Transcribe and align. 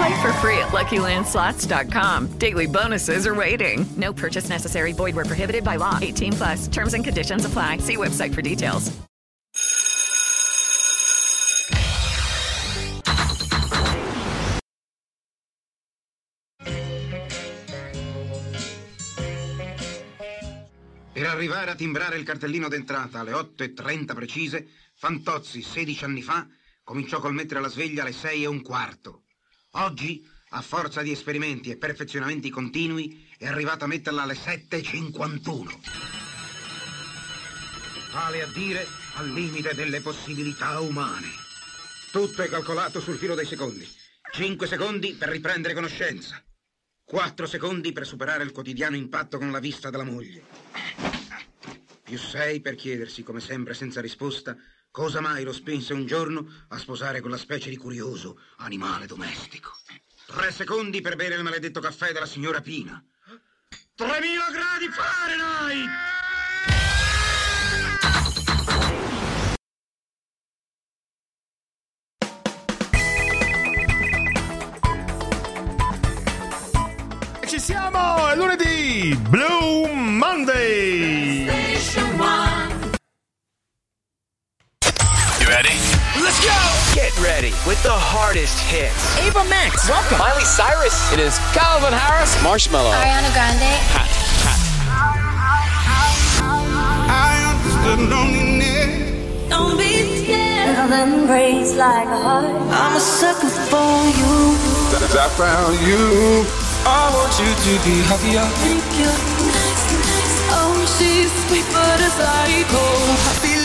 Play 0.00 0.22
for 0.22 0.32
free 0.40 0.56
at 0.56 0.68
LuckyLandSlots.com. 0.68 2.38
Daily 2.38 2.66
bonuses 2.66 3.26
are 3.26 3.34
waiting. 3.34 3.84
No 3.98 4.14
purchase 4.14 4.48
necessary. 4.48 4.94
Void 4.94 5.14
where 5.14 5.26
prohibited 5.26 5.62
by 5.62 5.76
law. 5.76 5.98
18 6.00 6.32
plus. 6.32 6.68
Terms 6.68 6.94
and 6.94 7.04
conditions 7.04 7.44
apply. 7.44 7.78
See 7.78 7.98
website 7.98 8.32
for 8.32 8.40
details. 8.40 8.90
Per 21.12 21.26
arrivare 21.26 21.72
a 21.72 21.74
timbrare 21.74 22.16
il 22.16 22.24
cartellino 22.24 22.68
d'entrata 22.68 23.20
alle 23.20 23.32
8.30 23.32 24.14
precise, 24.14 24.66
Fantozzi, 24.94 25.60
16 25.60 26.04
anni 26.04 26.22
fa, 26.22 26.46
cominciò 26.82 27.20
col 27.20 27.34
mettere 27.34 27.60
la 27.60 27.68
sveglia 27.68 28.00
alle 28.00 28.12
6 28.12 28.44
e 28.44 28.46
un 28.46 28.62
quarto. 28.62 29.24
Oggi, 29.74 30.26
a 30.50 30.62
forza 30.62 31.00
di 31.00 31.12
esperimenti 31.12 31.70
e 31.70 31.76
perfezionamenti 31.76 32.50
continui, 32.50 33.28
è 33.38 33.46
arrivato 33.46 33.84
a 33.84 33.86
metterla 33.86 34.22
alle 34.22 34.34
7.51. 34.34 35.78
Vale 38.12 38.42
a 38.42 38.46
dire 38.48 38.84
al 39.14 39.30
limite 39.30 39.72
delle 39.74 40.00
possibilità 40.00 40.80
umane. 40.80 41.28
Tutto 42.10 42.42
è 42.42 42.48
calcolato 42.48 42.98
sul 42.98 43.16
filo 43.16 43.36
dei 43.36 43.46
secondi. 43.46 43.88
5 44.32 44.66
secondi 44.66 45.14
per 45.14 45.28
riprendere 45.28 45.74
conoscenza. 45.74 46.42
4 47.04 47.46
secondi 47.46 47.92
per 47.92 48.04
superare 48.04 48.42
il 48.42 48.50
quotidiano 48.50 48.96
impatto 48.96 49.38
con 49.38 49.52
la 49.52 49.60
vista 49.60 49.88
della 49.88 50.02
moglie. 50.02 50.44
Più 52.02 52.18
6 52.18 52.60
per 52.60 52.74
chiedersi, 52.74 53.22
come 53.22 53.38
sempre 53.38 53.74
senza 53.74 54.00
risposta, 54.00 54.56
cosa 54.90 55.20
mai 55.20 55.44
lo 55.44 55.52
spinse 55.52 55.92
un 55.92 56.06
giorno 56.06 56.46
a 56.68 56.78
sposare 56.78 57.20
quella 57.20 57.36
specie 57.36 57.70
di 57.70 57.76
curioso 57.76 58.40
animale 58.58 59.06
domestico. 59.06 59.72
3 60.26 60.52
secondi 60.52 61.00
per 61.00 61.16
bere 61.16 61.34
il 61.34 61.42
maledetto 61.42 61.80
caffè 61.80 62.12
della 62.12 62.26
signora 62.26 62.60
Pina. 62.60 63.02
3000 63.94 64.50
gradi 64.50 64.88
Fahrenheit! 64.88 65.88
Ci 77.46 77.58
siamo, 77.58 78.28
è 78.28 78.36
lunedì, 78.36 79.16
Blue 79.28 79.92
Monday. 79.92 80.99
Get 86.94 87.14
ready 87.22 87.54
with 87.70 87.80
the 87.84 87.94
hardest 87.94 88.58
hits. 88.66 89.16
Ava 89.22 89.46
Max, 89.46 89.88
welcome. 89.88 90.18
Miley 90.18 90.42
Cyrus. 90.42 91.12
It 91.14 91.20
is 91.22 91.38
Calvin 91.54 91.94
Harris. 91.94 92.34
Marshmallow. 92.42 92.90
Ariana 92.90 93.30
Grande. 93.30 93.70
Hot, 93.94 94.10
hot. 94.42 94.58
I 97.06 97.46
understood 97.46 98.10
loneliness. 98.10 99.46
Don't 99.46 99.78
be 99.78 100.18
scared 100.18 100.82
of 100.82 100.90
embrace 100.90 101.78
like 101.78 102.10
a 102.10 102.18
heart. 102.18 102.50
I'm 102.50 102.96
a 102.96 103.00
sucker 103.00 103.54
for 103.70 104.10
you. 104.10 104.58
Since 104.90 105.14
I 105.14 105.30
found 105.38 105.78
you, 105.86 106.42
I 106.90 107.06
want 107.14 107.30
you 107.38 107.54
to 107.54 107.72
be 107.86 108.02
happier. 108.10 108.42
Thank 108.66 108.82
you. 108.98 109.14
Oh, 110.58 110.74
she's 110.98 111.30
sweet 111.46 111.70
but 111.70 112.02
a 112.02 112.10
psycho. 112.18 113.59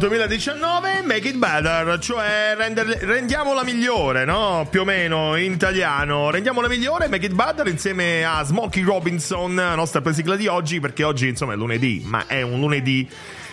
2019, 0.00 1.02
Make 1.04 1.28
It 1.28 1.36
Better, 1.36 1.98
cioè 1.98 2.54
render, 2.56 2.86
rendiamola 2.86 3.62
migliore, 3.62 4.24
no? 4.24 4.66
Più 4.70 4.80
o 4.80 4.84
meno 4.84 5.36
in 5.36 5.52
italiano, 5.52 6.30
rendiamola 6.30 6.68
migliore, 6.68 7.06
Make 7.06 7.26
It 7.26 7.34
Better 7.34 7.66
insieme 7.66 8.24
a 8.24 8.42
Smokey 8.42 8.82
Robinson, 8.82 9.52
nostra 9.54 10.00
presigla 10.00 10.36
di 10.36 10.46
oggi, 10.46 10.80
perché 10.80 11.04
oggi 11.04 11.28
insomma 11.28 11.52
è 11.52 11.56
lunedì, 11.56 12.02
ma 12.06 12.26
è 12.26 12.40
un 12.40 12.60
lunedì 12.60 13.06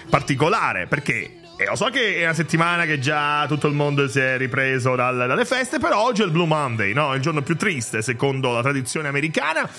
particolare, 0.10 0.88
perché 0.88 1.32
e 1.58 1.66
lo 1.66 1.76
so 1.76 1.90
che 1.90 2.16
è 2.16 2.24
una 2.24 2.34
settimana 2.34 2.86
che 2.86 2.98
già 2.98 3.46
tutto 3.48 3.68
il 3.68 3.74
mondo 3.74 4.08
si 4.08 4.20
è 4.20 4.38
ripreso 4.38 4.96
dal, 4.96 5.18
dalle 5.18 5.44
feste, 5.44 5.80
però 5.80 6.02
oggi 6.02 6.22
è 6.22 6.26
il 6.26 6.32
Blue 6.32 6.48
Monday, 6.48 6.94
no? 6.94 7.14
Il 7.14 7.22
giorno 7.22 7.42
più 7.42 7.58
triste, 7.58 8.02
secondo 8.02 8.54
la 8.54 8.62
tradizione 8.62 9.10
americana. 9.10 9.70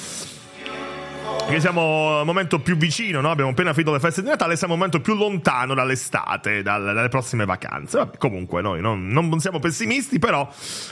Che 1.48 1.60
siamo 1.60 2.18
al 2.18 2.26
momento 2.26 2.60
più 2.60 2.76
vicino, 2.76 3.22
no? 3.22 3.30
Abbiamo 3.30 3.52
appena 3.52 3.72
finito 3.72 3.90
le 3.90 4.00
feste 4.00 4.20
di 4.20 4.28
Natale, 4.28 4.54
siamo 4.54 4.74
al 4.74 4.78
momento 4.78 5.00
più 5.00 5.14
lontano 5.14 5.72
dall'estate, 5.72 6.60
dalle, 6.62 6.92
dalle 6.92 7.08
prossime 7.08 7.46
vacanze. 7.46 7.96
Vabbè, 7.96 8.18
comunque, 8.18 8.60
noi 8.60 8.82
non, 8.82 9.06
non, 9.06 9.40
siamo 9.40 9.58
pessimisti, 9.58 10.18
però 10.18 10.46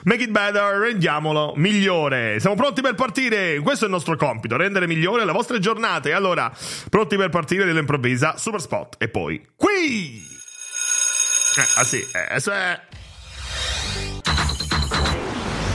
make 0.05 0.23
it 0.23 0.31
better, 0.31 0.79
rendiamolo 0.79 1.53
migliore. 1.57 2.41
Siamo 2.41 2.57
pronti 2.57 2.81
per 2.81 2.95
partire. 2.95 3.61
Questo 3.61 3.85
è 3.85 3.89
il 3.89 3.93
nostro 3.93 4.17
compito, 4.17 4.57
rendere 4.57 4.87
migliore 4.87 5.27
le 5.27 5.33
vostre 5.33 5.59
giornate. 5.59 6.15
Allora, 6.15 6.51
pronti 6.89 7.17
per 7.17 7.29
partire 7.29 7.67
dell'improvvisa 7.67 8.39
Super 8.39 8.63
Spot. 8.63 8.97
E 8.99 9.09
poi, 9.09 9.47
qui! 9.57 10.25
Eh, 11.59 11.67
ah 11.77 11.85
sì, 11.85 11.99
eh, 11.99 12.29
è... 12.29 12.81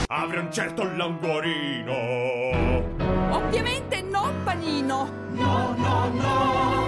Apri 0.08 0.38
un 0.38 0.52
certo 0.52 0.82
languorino 0.94 3.01
Ovviamente 3.32 4.02
non 4.02 4.42
panino. 4.44 5.08
No, 5.30 5.74
no, 5.76 6.08
no. 6.12 6.86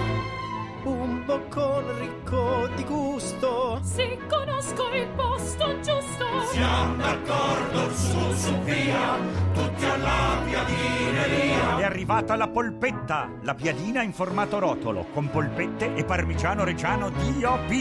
Un 0.85 1.25
boccone 1.25 1.99
ricco 2.01 2.69
di 2.77 2.85
gusto. 2.85 3.81
Sì, 3.83 4.19
conosco 4.29 4.93
il 4.93 5.09
posto 5.17 5.81
giusto. 5.81 6.27
Siamo 6.53 6.97
d'accordo, 6.97 7.95
su, 7.95 8.33
su, 8.35 8.59
via. 8.61 9.17
Tutti 9.55 9.85
alla 9.87 10.43
piadineria. 10.45 11.79
È 11.79 11.85
arrivata 11.85 12.37
la 12.37 12.49
polpetta, 12.49 13.31
la 13.41 13.55
piadina 13.55 14.03
in 14.03 14.13
formato 14.13 14.59
rotolo, 14.59 15.07
con 15.15 15.31
polpette 15.31 15.95
e 15.95 16.05
parmigiano 16.05 16.63
reggiano 16.63 17.09
DOP. 17.09 17.73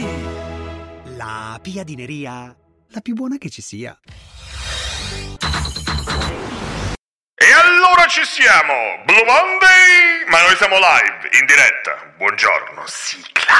La 1.16 1.58
piadineria, 1.60 2.56
la 2.88 3.00
più 3.02 3.12
buona 3.12 3.36
che 3.36 3.50
ci 3.50 3.60
sia. 3.60 3.94
E 7.36 7.46
allora 7.52 8.06
ci 8.06 8.24
siamo! 8.24 9.02
Blue 9.04 9.24
Monday! 9.24 10.24
Ma 10.28 10.40
noi 10.42 10.56
siamo 10.56 10.76
live, 10.78 11.28
in 11.38 11.44
diretta. 11.46 11.96
Buongiorno, 12.16 12.84
sigla! 12.86 13.52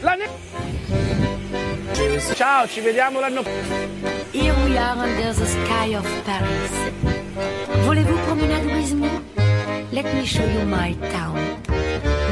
La 0.00 0.14
ne- 0.14 0.28
Ciao, 2.34 2.66
ci 2.68 2.80
vediamo 2.80 3.20
l'anno 3.20 3.42
Here 4.32 4.52
we 4.64 4.76
are 4.76 4.98
under 4.98 5.34
the 5.34 5.46
sky 5.46 5.94
of 5.94 6.06
Paris. 6.24 6.72
Voulez-vous 7.84 8.18
promenade 8.24 8.66
with 8.66 8.92
me? 8.92 9.08
Let 9.90 10.12
me 10.12 10.24
show 10.26 10.44
you 10.44 10.64
my 10.66 10.96
town. 11.12 11.62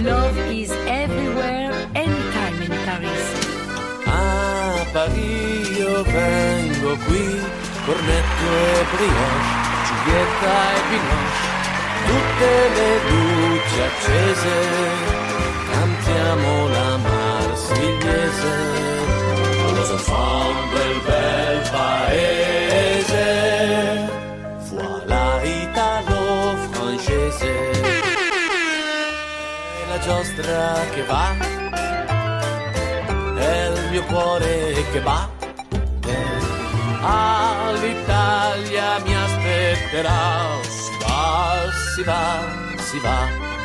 Love 0.02 0.36
is 0.52 0.70
everywhere, 0.86 1.72
anytime 1.94 2.62
in 2.62 2.76
Paris. 2.84 3.44
A 4.06 4.84
Parigi 4.92 5.78
io 5.78 6.02
vengo 6.02 6.96
qui 7.06 7.40
cornetto 7.86 8.46
e 8.50 8.84
brioche, 8.90 9.54
Giulietta 9.86 10.54
e 10.74 10.76
Binoche, 10.90 11.46
tutte 12.06 12.50
le 12.74 12.90
luci 13.08 13.78
accese, 13.80 14.54
cantiamo 15.70 16.50
la 16.68 16.90
marsigliese, 16.96 18.54
cosa 19.66 19.98
fa 19.98 20.26
un 20.50 20.58
bel 20.72 20.96
bel 21.06 21.58
paese, 21.70 23.24
voilà 24.70 25.26
italo-francese, 25.42 27.52
è 29.80 29.82
la 29.88 29.98
giostra 30.00 30.58
che 30.92 31.02
va, 31.04 31.36
è 33.38 33.68
il 33.68 33.88
mio 33.90 34.02
cuore 34.06 34.74
che 34.90 35.00
va 35.00 35.35
all'Italia 37.06 38.98
mi 39.04 39.14
aspetterà. 39.14 40.60
Si 40.62 40.92
va, 41.00 41.70
si 41.94 42.02
va, 42.02 42.24
si 42.78 42.98
va. 43.00 43.55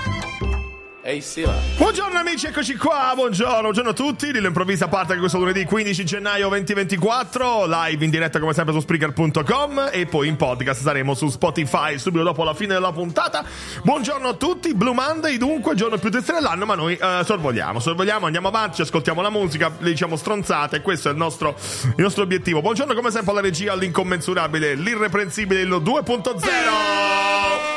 Ehi. 1.12 1.46
Buongiorno 1.76 2.20
amici, 2.20 2.46
eccoci 2.46 2.78
qua. 2.78 3.12
Buongiorno, 3.14 3.64
buongiorno 3.64 3.90
a 3.90 3.94
tutti. 3.94 4.32
L'improvvisa 4.32 4.88
parte 4.88 5.18
questo 5.18 5.40
lunedì 5.40 5.66
15 5.66 6.06
gennaio 6.06 6.48
2024. 6.48 7.66
Live 7.66 8.06
in 8.06 8.10
diretta 8.10 8.40
come 8.40 8.54
sempre 8.54 8.74
su 8.74 8.80
Spreaker.com. 8.80 9.90
E 9.92 10.06
poi 10.06 10.30
in 10.30 10.38
podcast 10.38 10.82
saremo 10.82 11.14
su 11.14 11.28
Spotify 11.28 12.00
subito 12.00 12.24
dopo 12.24 12.46
la 12.46 12.54
fine 12.54 12.76
della 12.76 12.94
puntata. 12.94 13.44
Buongiorno 13.84 14.30
a 14.30 14.34
tutti. 14.36 14.74
Blue 14.74 14.94
Monday, 14.94 15.36
dunque, 15.36 15.76
giorno 15.76 15.98
più 15.98 16.10
triste 16.10 16.32
dell'anno. 16.32 16.66
Ma 16.66 16.76
noi 16.76 16.94
uh, 16.94 17.26
sorvoliamo, 17.26 17.82
sorvoliamo, 17.82 18.26
andiamo 18.26 18.48
avanti, 18.48 18.82
ascoltiamo 18.82 19.22
la 19.22 19.30
musica, 19.30 19.70
le 19.80 19.90
diciamo 19.90 20.16
stronzate. 20.16 20.80
Questo 20.80 21.10
è 21.10 21.12
il 21.12 21.18
nostro, 21.18 21.58
il 21.84 22.04
nostro 22.04 22.24
obiettivo. 22.24 22.62
Buongiorno 22.62 22.94
come 22.94 23.12
sempre 23.12 23.32
alla 23.32 23.42
regia, 23.42 23.74
all'incommensurabile, 23.74 24.76
l'irreprensibile, 24.76 25.60
il 25.60 25.70
2.0. 25.70 27.71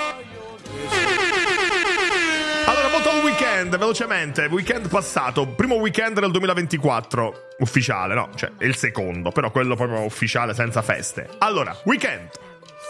weekend, 3.65 3.77
velocemente, 3.79 4.47
weekend 4.47 4.89
passato, 4.89 5.47
primo 5.47 5.77
weekend 5.77 6.19
del 6.19 6.31
2024, 6.31 7.55
ufficiale, 7.59 8.15
no? 8.15 8.29
Cioè, 8.35 8.53
il 8.59 8.77
secondo, 8.77 9.31
però 9.31 9.51
quello 9.51 9.75
proprio 9.75 10.01
ufficiale 10.03 10.55
senza 10.55 10.83
feste. 10.83 11.29
Allora, 11.39 11.77
weekend. 11.85 12.29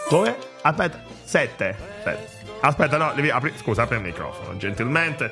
Dove? 0.09 0.35
Aspetta, 0.61 1.01
sette. 1.23 1.75
sette. 2.03 2.29
Aspetta, 2.59 2.97
no, 2.97 3.13
devi 3.13 3.29
apri, 3.29 3.53
scusa, 3.55 3.83
apri 3.83 3.97
il 3.97 4.03
microfono, 4.03 4.57
gentilmente. 4.57 5.31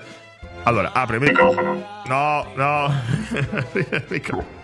Allora, 0.64 0.92
apri 0.94 1.18
il 1.18 1.22
microfono. 1.22 2.04
No, 2.06 2.48
no. 2.56 2.94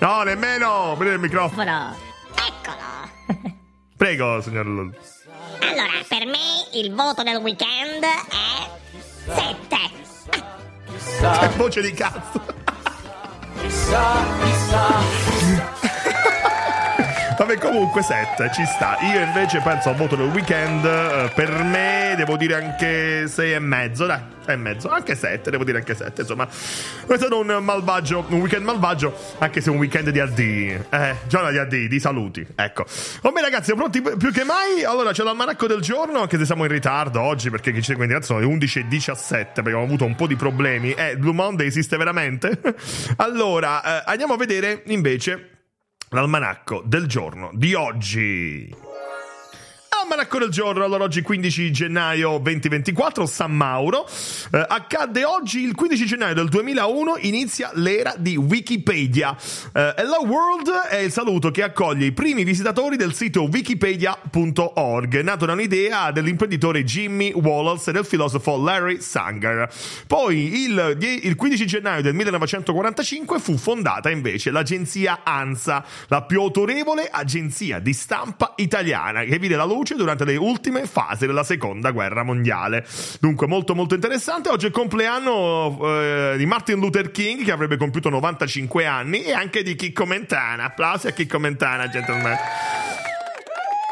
No, 0.00 0.22
nemmeno. 0.22 0.92
Apri 0.92 1.08
il 1.08 1.18
microfono. 1.18 1.96
Eccolo. 2.34 3.54
Prego, 3.96 4.40
signor 4.40 4.66
Lull. 4.66 4.94
Allora, 5.60 5.92
per 6.08 6.26
me 6.26 6.38
il 6.74 6.92
voto 6.94 7.22
del 7.22 7.36
weekend 7.36 8.02
è 8.02 8.68
7. 9.34 10.07
Che 11.18 11.48
voce 11.56 11.82
di 11.82 11.92
cazzo. 11.92 12.40
Chissà, 13.60 14.24
chissà. 14.40 15.87
Vabbè, 17.38 17.56
comunque 17.58 18.02
7, 18.02 18.50
ci 18.52 18.64
sta. 18.66 18.96
Io 19.12 19.20
invece 19.20 19.60
penso 19.60 19.90
al 19.90 19.94
voto 19.94 20.16
del 20.16 20.26
weekend. 20.26 20.84
Eh, 20.84 21.30
per 21.36 21.62
me 21.62 22.14
devo 22.16 22.36
dire 22.36 22.54
anche 22.56 23.28
6 23.28 23.52
e 23.52 23.58
mezzo, 23.60 24.06
dai. 24.06 24.20
6 24.44 24.54
e 24.54 24.56
mezzo, 24.56 24.88
anche 24.88 25.14
7, 25.14 25.48
devo 25.48 25.62
dire 25.62 25.78
anche 25.78 25.94
7. 25.94 26.22
Insomma, 26.22 26.48
è 26.48 27.16
stato 27.16 27.38
un 27.38 27.58
malvagio, 27.62 28.26
un 28.28 28.40
weekend 28.40 28.64
malvagio, 28.64 29.16
anche 29.38 29.60
se 29.60 29.70
un 29.70 29.76
weekend 29.76 30.10
di 30.10 30.18
addii. 30.18 30.84
Eh, 30.90 31.14
giorno 31.28 31.52
di 31.52 31.58
addii, 31.58 31.86
di 31.86 32.00
saluti. 32.00 32.44
Ecco. 32.56 32.84
Vabbè, 33.22 33.40
ragazzi, 33.40 33.66
siamo 33.66 33.88
pronti 33.88 34.02
più 34.16 34.32
che 34.32 34.42
mai. 34.42 34.82
Allora, 34.84 35.12
c'è 35.12 35.22
l'almanacco 35.22 35.68
del 35.68 35.80
giorno, 35.80 36.22
anche 36.22 36.38
se 36.38 36.44
siamo 36.44 36.64
in 36.64 36.72
ritardo 36.72 37.20
oggi, 37.20 37.50
perché 37.50 37.70
chi 37.70 37.78
ci 37.78 37.90
segue 37.90 38.02
in 38.02 38.08
diretta 38.08 38.26
sono 38.26 38.40
le 38.40 38.46
11 38.46 38.80
e 38.80 38.88
17, 38.88 39.44
perché 39.44 39.60
abbiamo 39.60 39.84
avuto 39.84 40.04
un 40.04 40.16
po' 40.16 40.26
di 40.26 40.34
problemi. 40.34 40.90
Eh, 40.90 41.16
Blue 41.16 41.34
Monday 41.34 41.68
esiste 41.68 41.96
veramente? 41.96 42.58
allora, 43.18 44.00
eh, 44.00 44.02
andiamo 44.06 44.32
a 44.32 44.36
vedere 44.36 44.82
invece 44.86 45.52
l'almanacco 46.10 46.82
del 46.84 47.06
giorno 47.06 47.50
di 47.52 47.74
oggi. 47.74 48.87
Almanacco 50.10 50.38
del 50.38 50.48
giorno, 50.48 50.84
allora 50.84 51.04
oggi 51.04 51.20
15 51.20 51.70
gennaio 51.70 52.38
2024, 52.38 53.26
San 53.26 53.52
Mauro. 53.52 54.08
Eh, 54.50 54.64
accadde 54.66 55.26
oggi 55.26 55.60
il 55.60 55.74
15 55.74 56.06
gennaio 56.06 56.32
del 56.32 56.48
2001, 56.48 57.16
inizia 57.20 57.70
l'era 57.74 58.14
di 58.16 58.34
Wikipedia. 58.34 59.36
Eh, 59.70 59.94
Hello 59.98 60.24
World 60.24 60.70
è 60.88 60.96
il 60.96 61.12
saluto 61.12 61.50
che 61.50 61.62
accoglie 61.62 62.06
i 62.06 62.12
primi 62.12 62.44
visitatori 62.44 62.96
del 62.96 63.12
sito 63.12 63.42
wikipedia.org, 63.42 65.20
nato 65.20 65.44
da 65.44 65.52
un'idea 65.52 66.10
dell'imprenditore 66.10 66.84
Jimmy 66.84 67.30
Wallace 67.34 67.90
e 67.90 67.92
del 67.92 68.06
filosofo 68.06 68.56
Larry 68.56 69.02
Sanger. 69.02 69.70
Poi 70.06 70.62
il, 70.62 71.18
il 71.22 71.36
15 71.36 71.66
gennaio 71.66 72.00
del 72.00 72.14
1945 72.14 73.38
fu 73.40 73.58
fondata 73.58 74.08
invece 74.08 74.50
l'agenzia 74.50 75.20
ANSA, 75.22 75.84
la 76.06 76.22
più 76.22 76.40
autorevole 76.40 77.10
agenzia 77.10 77.78
di 77.78 77.92
stampa 77.92 78.54
italiana 78.56 79.24
che 79.24 79.38
vide 79.38 79.54
la 79.54 79.64
luce 79.64 79.96
durante 79.98 80.24
le 80.24 80.36
ultime 80.36 80.86
fasi 80.86 81.26
della 81.26 81.44
seconda 81.44 81.90
guerra 81.90 82.22
mondiale. 82.22 82.86
Dunque, 83.20 83.46
molto 83.46 83.74
molto 83.74 83.94
interessante. 83.94 84.48
Oggi 84.48 84.64
è 84.64 84.68
il 84.68 84.74
compleanno 84.74 85.78
eh, 85.82 86.34
di 86.36 86.46
Martin 86.46 86.78
Luther 86.78 87.10
King, 87.10 87.44
che 87.44 87.52
avrebbe 87.52 87.76
compiuto 87.76 88.08
95 88.08 88.86
anni, 88.86 89.24
e 89.24 89.32
anche 89.32 89.62
di 89.62 89.74
Chicco 89.74 90.06
Mentana. 90.06 90.64
Applausi 90.64 91.06
a 91.08 91.10
Chicco 91.10 91.38
Mentana, 91.38 91.88
gentlemen. 91.88 92.36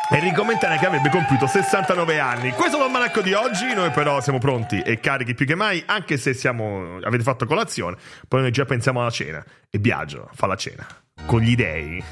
Enrico 0.08 0.44
Mentana 0.44 0.76
che 0.76 0.86
avrebbe 0.86 1.10
compiuto 1.10 1.48
69 1.48 2.20
anni. 2.20 2.52
Questo 2.52 2.76
è 2.76 2.80
l'almanacco 2.80 3.20
di 3.22 3.32
oggi, 3.32 3.74
noi 3.74 3.90
però 3.90 4.20
siamo 4.20 4.38
pronti 4.38 4.80
e 4.80 5.00
carichi 5.00 5.34
più 5.34 5.46
che 5.46 5.56
mai, 5.56 5.82
anche 5.84 6.16
se 6.16 6.32
siamo, 6.32 6.98
avete 7.02 7.24
fatto 7.24 7.44
colazione, 7.44 7.96
poi 8.28 8.42
noi 8.42 8.52
già 8.52 8.64
pensiamo 8.64 9.00
alla 9.00 9.10
cena. 9.10 9.44
E 9.68 9.80
Biagio 9.80 10.30
fa 10.32 10.46
la 10.46 10.56
cena 10.56 10.86
con 11.26 11.40
gli 11.40 11.56
dei. 11.56 12.04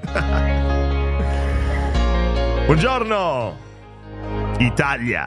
Buongiorno 2.70 3.56
Italia. 4.58 5.26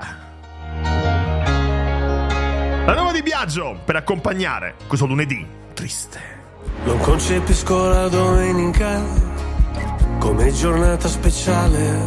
La 2.85 2.93
nuova 2.93 3.11
di 3.11 3.21
Biagio 3.21 3.81
per 3.83 3.97
accompagnare 3.97 4.75
questo 4.87 5.05
lunedì 5.05 5.45
triste. 5.73 6.21
Non 6.85 6.97
concepisco 6.99 7.89
la 7.89 8.07
domenica 8.07 9.01
come 10.19 10.53
giornata 10.53 11.09
speciale. 11.09 11.99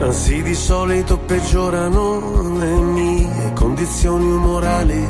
Anzi, 0.00 0.42
di 0.42 0.54
solito 0.56 1.16
peggiorano 1.16 2.58
le 2.58 2.74
mie 2.74 3.52
condizioni 3.54 4.24
umorali. 4.24 5.06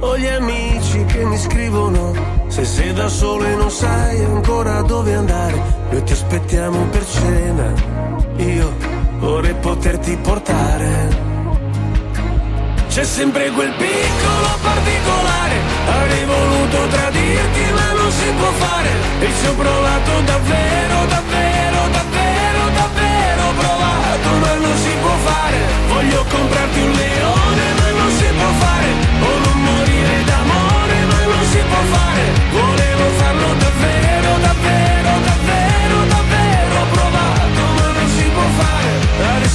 Ho 0.00 0.18
gli 0.18 0.26
amici 0.26 1.02
che 1.06 1.24
mi 1.24 1.38
scrivono: 1.38 2.12
Se 2.48 2.62
sei 2.66 2.92
da 2.92 3.08
solo 3.08 3.44
e 3.44 3.54
non 3.54 3.70
sai 3.70 4.22
ancora 4.22 4.82
dove 4.82 5.14
andare, 5.14 5.62
noi 5.90 6.02
ti 6.02 6.12
aspettiamo 6.12 6.84
per 6.88 7.06
cena. 7.06 8.01
Io 8.42 8.76
vorrei 9.18 9.54
poterti 9.54 10.16
portare. 10.16 11.20
C'è 12.88 13.04
sempre 13.04 13.50
quel 13.50 13.72
piccolo 13.72 14.48
particolare, 14.60 15.56
avrei 15.86 16.24
voluto 16.24 16.86
tradirti 16.88 17.62
ma 17.72 17.92
non 17.92 18.10
si 18.10 18.28
può 18.36 18.50
fare. 18.50 18.90
E 19.20 19.28
ci 19.38 19.46
ho 19.46 19.54
provato 19.54 20.20
davvero, 20.26 21.06
davvero, 21.06 21.80
davvero, 21.96 22.62
davvero 22.74 23.44
provato 23.56 24.28
ma 24.42 24.54
non 24.56 24.76
si 24.76 24.92
può 25.00 25.14
fare. 25.24 25.58
Voglio 25.88 26.24
comprarti 26.28 26.80
un 26.80 26.90
leone 26.90 27.64
ma 27.78 27.90
non 28.00 28.10
si 28.10 28.26
può 28.36 28.50
fare. 28.58 28.88
O 29.22 29.30
non 29.44 29.58
morire 29.62 30.24
d'amore 30.24 30.96
ma 31.10 31.20
non 31.32 31.44
si 31.46 31.60
può 31.70 31.82
fare. 31.94 32.24
Volevo 32.50 33.04
farlo 33.20 33.48
davvero, 33.64 34.30
davvero, 34.46 35.10
davvero, 35.30 35.61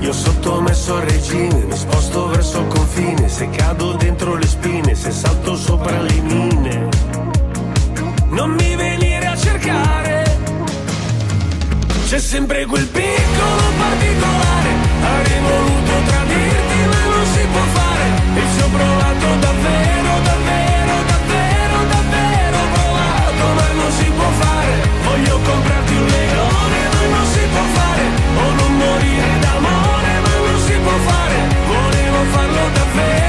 Io 0.00 0.12
sottomesso 0.12 0.96
al 0.96 1.02
regime, 1.02 1.64
mi 1.64 1.76
sposto 1.76 2.26
verso 2.28 2.60
il 2.60 2.66
confine, 2.68 3.28
se 3.28 3.48
cado 3.50 3.92
dentro 3.92 4.34
le 4.34 4.46
spine, 4.46 4.94
se 4.94 5.10
salto 5.10 5.56
sopra 5.56 6.00
le 6.00 6.20
mine 6.20 6.88
non 8.30 8.50
mi 8.52 8.74
venire 8.76 9.26
a 9.26 9.36
cercare. 9.36 10.38
C'è 12.06 12.18
sempre 12.18 12.64
quel 12.66 12.86
piccolo 12.86 13.62
particolare, 13.78 14.70
avrei 15.02 15.40
voluto 15.40 15.92
tradirti 16.06 16.78
ma 16.90 17.02
non 17.14 17.26
si 17.34 17.46
può 17.52 17.64
fare. 17.78 18.06
E 18.34 18.42
ci 18.52 18.62
ho 18.62 18.68
provato 18.68 19.26
davvero, 19.46 20.12
davvero, 20.30 20.94
davvero, 21.12 21.76
davvero 21.94 22.58
provato, 22.72 23.44
ma 23.54 23.66
non 23.80 23.90
si 23.98 24.10
può 24.16 24.30
fare. 24.38 24.72
Voglio 25.04 25.38
comprarti 25.38 25.94
un 25.94 26.06
leone, 26.06 26.78
ma 26.92 27.16
non 27.16 27.26
si 27.26 27.40
può 27.52 27.62
fare. 27.74 27.89
Farlo 32.94 33.19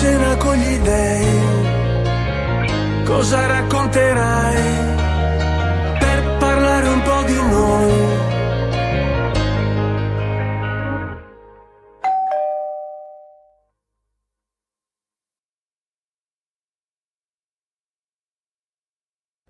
cena 0.00 0.36
con 0.36 0.56
gli 0.56 0.78
dei 0.78 1.66
Cosa 3.04 3.46
racconterai 3.46 4.62
per 5.98 6.36
parlare 6.38 6.88
un 6.88 7.02
po' 7.02 7.22
di 7.26 7.34
noi? 7.34 8.26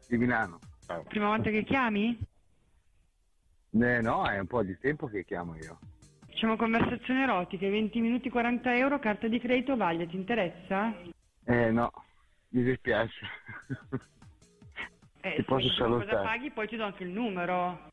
di 0.08 0.16
Milano. 0.16 0.58
Prima 1.08 1.26
volta 1.26 1.50
che 1.50 1.64
chiami? 1.64 2.18
Eh, 3.72 4.00
no, 4.00 4.26
è 4.26 4.38
un 4.38 4.46
po' 4.46 4.62
di 4.62 4.78
tempo 4.78 5.06
che 5.06 5.22
chiamo 5.22 5.54
io. 5.56 5.78
Facciamo 6.38 6.57
conversazioni 6.57 7.23
erotiche, 7.23 7.68
20 7.68 8.00
minuti 8.00 8.30
40 8.30 8.76
euro, 8.76 9.00
carta 9.00 9.26
di 9.26 9.40
credito 9.40 9.76
vaglia, 9.76 10.07
ti 10.07 10.14
interessa? 10.14 10.95
Eh, 11.45 11.73
no, 11.73 11.90
mi 12.50 12.62
dispiace. 12.62 13.26
Eh, 15.21 15.35
Ti 15.35 15.42
posso 15.42 15.68
salutare? 15.71 16.07
Cosa 16.07 16.23
paghi? 16.23 16.52
Poi 16.52 16.68
ti 16.68 16.76
do 16.76 16.85
anche 16.85 17.02
il 17.02 17.09
numero. 17.09 17.90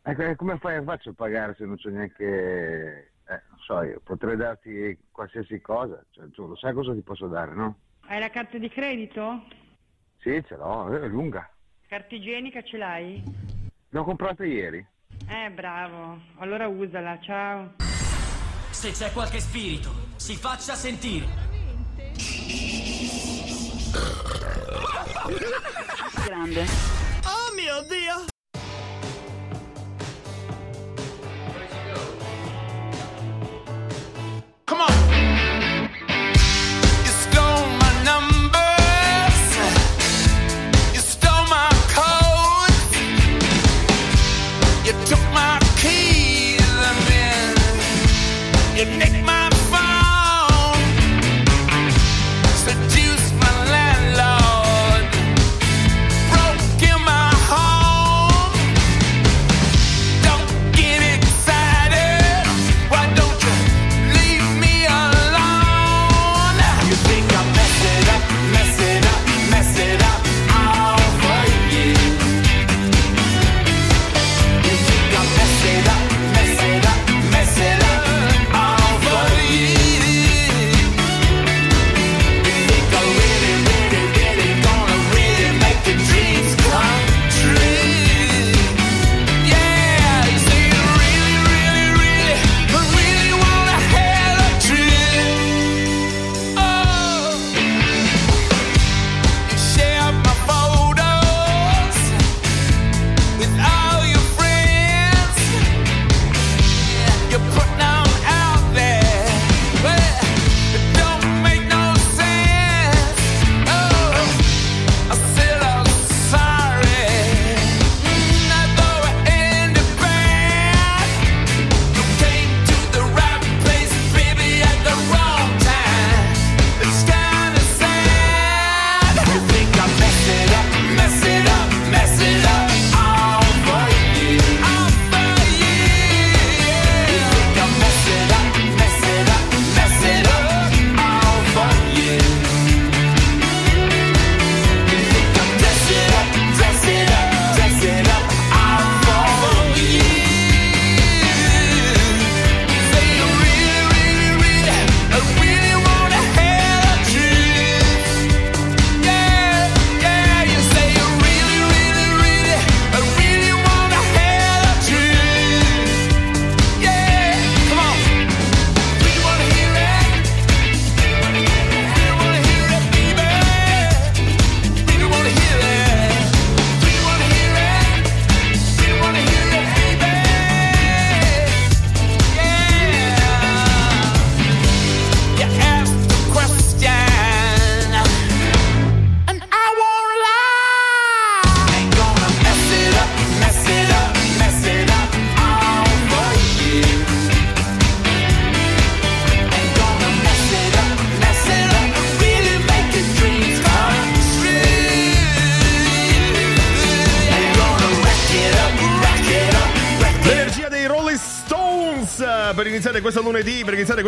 Ecco, 0.00 0.22
e 0.22 0.34
come 0.34 0.56
fai, 0.56 0.82
faccio 0.82 1.10
a 1.10 1.12
pagare 1.12 1.54
se 1.56 1.66
non 1.66 1.76
c'è 1.76 1.90
neanche... 1.90 3.12
Eh, 3.28 3.42
non 3.50 3.58
so, 3.58 3.82
io 3.82 4.00
potrei 4.02 4.36
darti 4.36 4.98
qualsiasi 5.10 5.60
cosa, 5.60 6.02
cioè, 6.12 6.30
tu 6.30 6.46
lo 6.46 6.56
sai 6.56 6.72
cosa 6.72 6.94
ti 6.94 7.02
posso 7.02 7.26
dare, 7.26 7.52
no? 7.52 7.80
Hai 8.06 8.18
la 8.18 8.30
carta 8.30 8.56
di 8.56 8.70
credito? 8.70 9.44
Sì, 10.20 10.42
ce 10.46 10.56
l'ho, 10.56 10.88
è 10.88 11.06
lunga. 11.06 11.46
Carta 11.86 12.14
igienica 12.14 12.62
ce 12.62 12.78
l'hai? 12.78 13.22
L'ho 13.90 14.04
comprata 14.04 14.42
ieri. 14.46 14.92
Eh, 15.26 15.50
bravo. 15.50 16.20
Allora 16.38 16.66
usala, 16.68 17.18
ciao. 17.20 17.74
Se 18.70 18.90
c'è 18.90 19.12
qualche 19.12 19.40
spirito, 19.40 19.90
si 20.16 20.36
faccia 20.36 20.74
sentire. 20.74 21.26
Grande. 26.24 26.64
Oh 27.24 27.54
mio 27.54 27.82
Dio! 27.88 28.33
You 48.86 49.33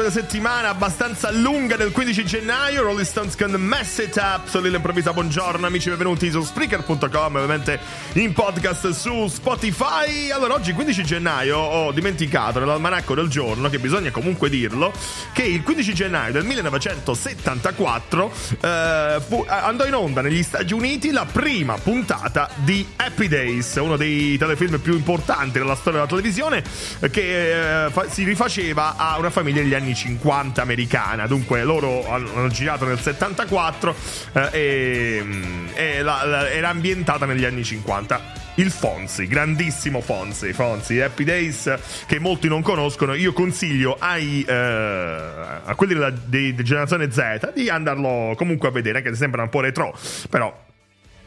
questa 0.07 0.21
settimana 0.21 0.69
abbastanza 0.69 1.33
lunga 1.33 1.75
del 1.75 1.91
15 1.91 2.25
gennaio. 2.25 2.83
Rolling 2.83 3.05
Stones 3.05 3.35
con 3.35 3.51
Mess 3.51 3.99
It 3.99 4.15
Up. 4.17 4.47
Sono 4.47 4.69
l'improvvisa. 4.69 5.13
Buongiorno, 5.13 5.67
amici, 5.67 5.89
benvenuti 5.89 6.31
su 6.31 6.45
Spreaker.com, 6.45 7.35
ovviamente 7.35 7.81
in 8.13 8.33
podcast 8.33 8.91
su 8.91 9.27
Spotify. 9.27 10.31
Allora, 10.31 10.55
oggi 10.55 10.73
15 10.75 11.03
gennaio 11.03 11.59
ho 11.59 11.91
dimenticato 11.91 12.61
nell'almanacco 12.61 13.17
del 13.17 13.27
giorno, 13.29 13.69
che 13.69 13.81
bisogna 13.81 14.13
comunque 14.13 14.49
dirlo, 14.49 14.93
che 15.33 15.43
il 15.43 15.65
15 15.65 15.95
gennaio 15.95 16.33
del 16.33 16.45
1974 16.45 18.33
eh, 18.61 19.21
fu- 19.27 19.45
andò 19.49 19.87
in 19.87 19.95
onda 19.95 20.21
negli 20.21 20.45
Stati 20.45 20.73
Uniti 20.73 21.11
la 21.11 21.25
prima 21.25 21.79
puntata 21.79 22.49
di 22.55 22.87
Happy 22.95 23.27
Days, 23.27 23.75
uno 23.77 23.97
dei 23.97 24.39
telefilm 24.39 24.79
più 24.79 24.95
importanti 24.95 25.59
della 25.59 25.75
storia 25.75 26.05
della 26.05 26.11
televisione, 26.11 26.63
che 27.11 27.87
eh, 27.87 27.91
fa- 27.91 28.09
si 28.09 28.23
rifaceva 28.23 28.95
a 28.97 29.19
una 29.19 29.31
famiglia 29.31 29.63
degli 29.63 29.75
anni 29.75 29.95
50 29.97 30.63
americana. 30.63 31.27
Dunque, 31.27 31.65
loro 31.65 32.09
hanno, 32.09 32.49
girato 32.49 32.85
nel 32.85 33.01
74 33.01 33.95
eh, 34.33 34.49
e, 34.53 35.21
mm, 35.23 35.67
e 35.75 36.03
la- 36.03 36.25
la- 36.25 36.51
era 36.51 36.69
ambientata 36.69 37.27
negli 37.27 37.45
anni 37.45 37.65
50 37.65 38.45
il 38.59 38.71
Fonzi, 38.71 39.27
grandissimo 39.27 40.01
Fonzi, 40.01 40.53
Fonzi, 40.53 41.01
Happy 41.01 41.25
Days 41.25 41.75
che 42.07 42.19
molti 42.19 42.49
non 42.49 42.63
conoscono, 42.63 43.13
io 43.15 43.33
consiglio 43.35 43.97
ai, 43.99 44.45
eh, 44.49 44.55
a 44.55 45.75
quelli 45.75 45.93
della, 45.95 46.11
di, 46.11 46.55
di 46.55 46.65
generazione 46.65 47.11
Z 47.11 47.53
di 47.55 47.69
andarlo 47.69 48.35
comunque 48.37 48.69
a 48.69 48.71
vedere, 48.71 48.99
anche 48.99 49.11
se 49.11 49.17
sembra 49.17 49.43
un 49.43 49.49
po' 49.51 49.61
retro, 49.61 49.95
però 50.31 50.65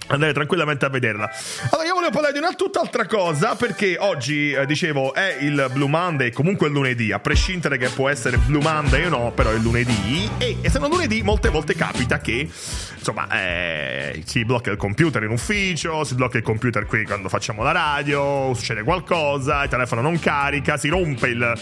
andare 0.10 0.34
tranquillamente 0.34 0.86
a 0.86 0.90
vederla. 0.90 1.30
Allora, 1.72 1.88
io 1.88 1.94
volevo 1.94 2.12
parlare 2.12 2.34
di 2.34 2.40
una 2.40 2.54
tutt'altra 2.54 3.06
cosa 3.06 3.56
perché 3.56 3.98
oggi, 4.00 4.52
eh, 4.52 4.66
dicevo, 4.66 5.14
è 5.14 5.38
il 5.40 5.70
Blue 5.72 5.88
Monday, 5.88 6.32
comunque 6.32 6.68
il 6.68 6.74
lunedì, 6.74 7.12
a 7.12 7.20
prescindere 7.20 7.78
che 7.78 7.90
può 7.90 8.10
essere 8.10 8.38
Blue 8.38 8.62
Monday 8.62 9.06
o 9.06 9.10
no, 9.10 9.32
però 9.34 9.52
è 9.52 9.58
lunedì 9.58 10.30
e 10.38 10.58
essendo 10.62 10.88
lunedì 10.88 11.22
molte 11.22 11.50
volte 11.50 11.76
capita 11.76 12.20
che 12.20 12.50
insomma 12.98 13.28
eh, 13.32 14.22
si 14.26 14.44
blocca 14.46 14.72
il 14.72 14.78
computer 14.78 15.24
in 15.24 15.32
ufficio, 15.32 16.04
si 16.04 16.16
blocca 16.16 16.38
il 16.38 16.44
computer 16.44 16.86
qui 16.86 17.06
quando 17.06 17.30
facciamo 17.30 17.64
la 17.64 17.72
radio, 17.72 18.54
succede 18.54 18.84
qualcosa, 18.84 19.64
il 19.64 19.70
telefono 19.70 20.02
non 20.02 20.20
carica, 20.20 20.78
si 20.78 20.90
rompe 20.90 21.28
il 21.28 21.54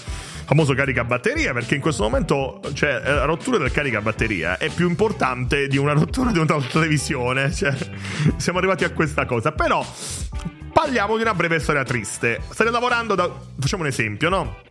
famoso 0.47 0.73
caricabatteria 0.73 1.51
perché 1.51 1.75
in 1.75 1.81
questo 1.81 2.03
momento 2.03 2.62
cioè, 2.73 3.01
la 3.03 3.25
rottura 3.25 3.57
del 3.57 3.69
caricabatteria 3.69 4.57
è 4.57 4.69
più 4.69 4.88
importante 4.88 5.67
di 5.67 5.75
una 5.75 5.91
rottura 5.91 6.31
di 6.31 6.39
una 6.39 6.57
televisione 6.71 7.51
cioè, 7.53 7.75
siamo 8.38 8.57
arrivati 8.57 8.86
a 8.86 8.91
questa 8.91 9.25
cosa 9.25 9.51
però 9.51 9.86
parliamo 10.71 11.17
di 11.17 11.23
una 11.23 11.33
breve 11.33 11.60
storia 11.60 11.83
triste 11.83 12.39
state 12.49 12.71
lavorando 12.71 13.13
da 13.13 13.29
facciamo 13.60 13.83
un 13.83 13.89
esempio 13.89 14.29
no? 14.29 14.65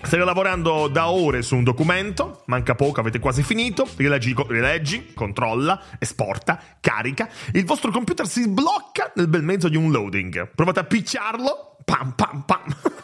Stai 0.00 0.20
lavorando 0.20 0.86
da 0.86 1.10
ore 1.10 1.42
su 1.42 1.56
un 1.56 1.64
documento, 1.64 2.42
manca 2.46 2.76
poco, 2.76 3.00
avete 3.00 3.18
quasi 3.18 3.42
finito, 3.42 3.86
rileggi, 3.96 4.34
rileggi, 4.46 5.12
controlla, 5.12 5.80
esporta, 5.98 6.60
carica, 6.80 7.28
il 7.52 7.64
vostro 7.64 7.90
computer 7.90 8.26
si 8.26 8.42
sblocca 8.42 9.12
nel 9.16 9.26
bel 9.26 9.42
mezzo 9.42 9.68
di 9.68 9.76
un 9.76 9.90
loading. 9.90 10.50
Provate 10.54 10.80
a 10.80 10.84
picciarlo, 10.84 11.78
pam 11.84 12.12
pam 12.12 12.44
pam, 12.46 12.76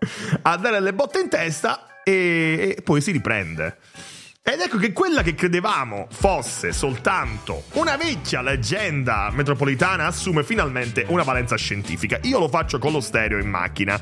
a 0.42 0.56
dare 0.56 0.80
le 0.80 0.92
botte 0.92 1.20
in 1.20 1.28
testa 1.28 2.02
e, 2.02 2.74
e 2.76 2.82
poi 2.82 3.00
si 3.00 3.10
riprende. 3.12 3.78
Ed 4.42 4.58
ecco 4.58 4.78
che 4.78 4.92
quella 4.92 5.22
che 5.22 5.34
credevamo 5.34 6.08
fosse 6.10 6.72
soltanto 6.72 7.64
una 7.74 7.96
vecchia 7.98 8.40
leggenda 8.40 9.30
metropolitana 9.30 10.06
assume 10.06 10.42
finalmente 10.42 11.04
una 11.08 11.22
valenza 11.22 11.56
scientifica. 11.56 12.18
Io 12.22 12.38
lo 12.38 12.48
faccio 12.48 12.78
con 12.78 12.90
lo 12.90 13.00
stereo 13.00 13.38
in 13.38 13.48
macchina. 13.48 14.00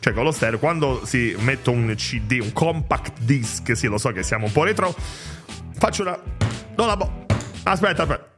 Cioè 0.00 0.14
con 0.14 0.24
lo 0.24 0.32
stereo, 0.32 0.58
quando 0.58 1.04
si 1.04 1.36
mette 1.38 1.68
un 1.68 1.92
CD, 1.96 2.38
un 2.40 2.52
compact 2.52 3.20
disc, 3.20 3.76
sì 3.76 3.86
lo 3.86 3.98
so 3.98 4.10
che 4.10 4.22
siamo 4.22 4.46
un 4.46 4.52
po' 4.52 4.64
retro, 4.64 4.94
faccio 5.78 6.02
una... 6.02 6.18
No, 6.76 6.86
la 6.86 6.96
bo... 6.96 7.26
Aspetta, 7.62 8.02
aspetta. 8.02 8.33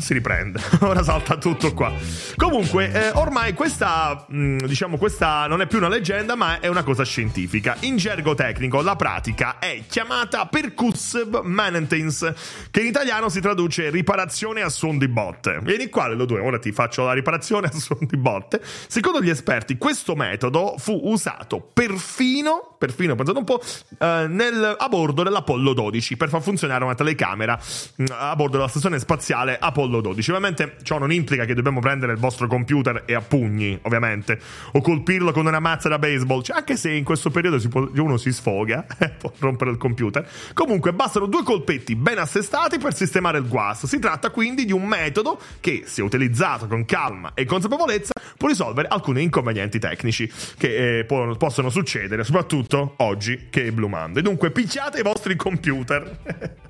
Si 0.00 0.12
riprende. 0.12 0.60
Ora 0.80 1.02
salta 1.02 1.36
tutto 1.36 1.72
qua. 1.74 1.92
Comunque, 2.36 2.92
eh, 2.92 3.10
ormai 3.14 3.52
questa, 3.54 4.24
mh, 4.26 4.66
diciamo, 4.66 4.96
questa 4.96 5.46
non 5.46 5.60
è 5.60 5.66
più 5.66 5.78
una 5.78 5.88
leggenda, 5.88 6.34
ma 6.34 6.60
è 6.60 6.66
una 6.68 6.82
cosa 6.82 7.04
scientifica. 7.04 7.76
In 7.80 7.96
gergo 7.96 8.34
tecnico, 8.34 8.80
la 8.80 8.96
pratica 8.96 9.58
è 9.58 9.82
chiamata 9.88 10.46
percussive 10.46 11.40
maintenance, 11.42 12.34
che 12.70 12.80
in 12.80 12.86
italiano 12.86 13.28
si 13.28 13.40
traduce 13.40 13.90
riparazione 13.90 14.62
a 14.62 14.68
suon 14.68 14.98
di 14.98 15.08
botte. 15.08 15.60
Vieni 15.62 15.88
qua, 15.88 16.08
le 16.08 16.26
due, 16.26 16.40
ora 16.40 16.58
ti 16.58 16.72
faccio 16.72 17.04
la 17.04 17.12
riparazione 17.12 17.66
a 17.66 17.72
suon 17.72 18.00
di 18.00 18.16
botte. 18.16 18.60
Secondo 18.88 19.20
gli 19.20 19.30
esperti, 19.30 19.76
questo 19.76 20.14
metodo 20.14 20.74
fu 20.78 20.98
usato 21.04 21.60
perfino, 21.60 22.74
perfino, 22.78 23.14
pensate 23.14 23.38
un 23.38 23.44
po', 23.44 23.60
eh, 23.98 24.26
nel, 24.28 24.76
a 24.78 24.88
bordo 24.88 25.22
dell'Apollo 25.22 25.72
12 25.72 26.16
per 26.16 26.28
far 26.28 26.42
funzionare 26.42 26.84
una 26.84 26.94
telecamera 26.94 27.58
mh, 27.96 28.04
a 28.10 28.36
bordo 28.36 28.56
della 28.56 28.68
stazione 28.68 28.98
spaziale 28.98 29.58
Apollo 29.58 29.89
12. 29.98 30.30
Ovviamente 30.30 30.76
ciò 30.82 30.98
non 30.98 31.10
implica 31.10 31.44
che 31.44 31.54
dobbiamo 31.54 31.80
prendere 31.80 32.12
il 32.12 32.18
vostro 32.18 32.46
computer 32.46 33.02
e 33.04 33.14
a 33.14 33.20
pugni, 33.20 33.76
ovviamente, 33.82 34.38
o 34.72 34.80
colpirlo 34.80 35.32
con 35.32 35.46
una 35.46 35.58
mazza 35.58 35.88
da 35.88 35.98
baseball, 35.98 36.42
cioè, 36.42 36.58
anche 36.58 36.76
se 36.76 36.92
in 36.92 37.02
questo 37.02 37.30
periodo 37.30 37.58
si 37.58 37.68
può, 37.68 37.88
uno 37.96 38.16
si 38.16 38.32
sfoga, 38.32 38.86
può 39.18 39.32
rompere 39.38 39.72
il 39.72 39.78
computer. 39.78 40.24
Comunque 40.52 40.92
bastano 40.92 41.26
due 41.26 41.42
colpetti 41.42 41.96
ben 41.96 42.18
assestati 42.18 42.78
per 42.78 42.94
sistemare 42.94 43.38
il 43.38 43.48
guasto. 43.48 43.88
Si 43.88 43.98
tratta 43.98 44.30
quindi 44.30 44.64
di 44.64 44.72
un 44.72 44.86
metodo 44.86 45.40
che, 45.58 45.82
se 45.86 46.02
utilizzato 46.02 46.68
con 46.68 46.84
calma 46.84 47.32
e 47.34 47.44
consapevolezza, 47.44 48.12
può 48.36 48.46
risolvere 48.46 48.86
alcuni 48.88 49.22
inconvenienti 49.22 49.78
tecnici 49.78 50.30
che 50.56 50.98
eh, 50.98 51.04
po- 51.04 51.34
possono 51.36 51.70
succedere, 51.70 52.22
soprattutto 52.22 52.94
oggi 52.98 53.48
che 53.50 53.66
è 53.66 53.72
Blue 53.72 53.88
Monday. 53.88 54.22
Dunque, 54.22 54.50
picciate 54.50 55.00
i 55.00 55.02
vostri 55.02 55.36
computer. 55.36 56.58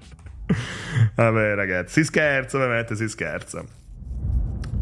Vabbè, 1.15 1.55
ragazzi, 1.55 2.01
si 2.01 2.05
scherza, 2.05 2.57
ovviamente 2.57 2.97
si 2.97 3.09
scherza. 3.09 3.65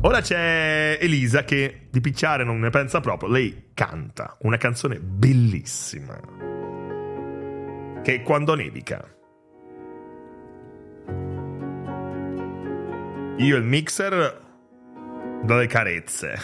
Ora 0.03 0.21
c'è 0.21 0.97
Elisa 1.01 1.43
che 1.45 1.89
di 1.91 2.01
picciare 2.01 2.45
non 2.45 2.61
ne 2.61 2.71
pensa 2.71 3.01
proprio. 3.01 3.29
Lei 3.29 3.71
canta 3.75 4.37
una 4.43 4.57
canzone 4.57 5.01
bellissima. 5.01 6.17
Che 8.03 8.15
è 8.15 8.23
quando 8.23 8.55
nevica. 8.55 9.05
Io 13.39 13.55
e 13.55 13.59
il 13.59 13.65
mixer 13.65 14.41
dalle 15.45 15.67
carezze. 15.67 16.35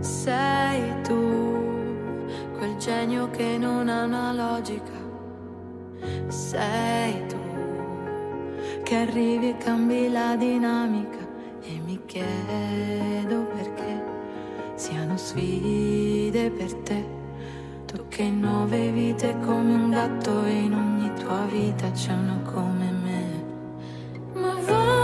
Sei 0.00 1.02
tu, 1.02 2.26
quel 2.56 2.76
genio 2.76 3.30
che 3.30 3.58
non 3.58 3.88
ha 3.88 4.04
una 4.04 4.32
logica. 4.32 5.00
Sei 6.28 7.26
tu, 7.26 7.41
che 8.82 8.96
arrivi 8.96 9.50
e 9.50 9.56
cambi 9.56 10.10
la 10.10 10.36
dinamica. 10.36 11.18
E 11.62 11.80
mi 11.84 12.00
chiedo 12.06 13.44
perché 13.54 14.02
siano 14.74 15.16
sfide 15.16 16.50
per 16.50 16.74
te. 16.74 17.04
Tu 17.86 18.08
che 18.08 18.22
in 18.22 18.40
nove 18.40 18.90
vite 18.90 19.36
come 19.44 19.74
un 19.74 19.90
gatto 19.90 20.44
e 20.44 20.52
in 20.52 20.74
ogni 20.74 21.12
tua 21.14 21.44
vita 21.50 21.90
c'è 21.90 22.12
uno 22.12 22.40
come 22.42 22.90
me. 22.90 23.44
Ma 24.34 24.54
vola 24.54 25.01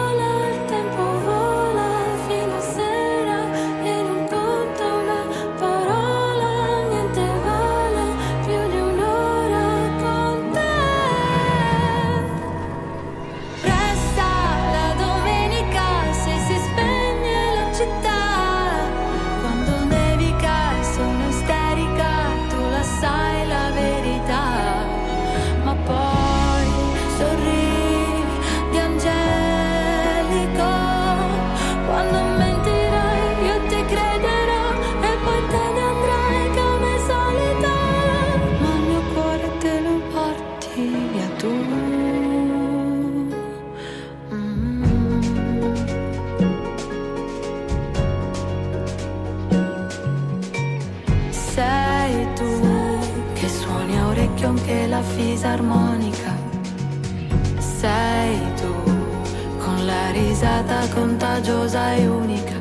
risata 60.69 60.89
contagiosa 60.95 61.95
e 61.95 62.07
unica. 62.07 62.55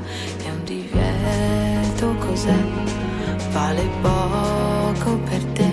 È 0.43 0.49
un 0.49 0.63
divieto 0.63 2.15
cos'è? 2.25 2.55
Vale 3.51 3.83
poco 4.01 5.17
per 5.29 5.43
te. 5.53 5.69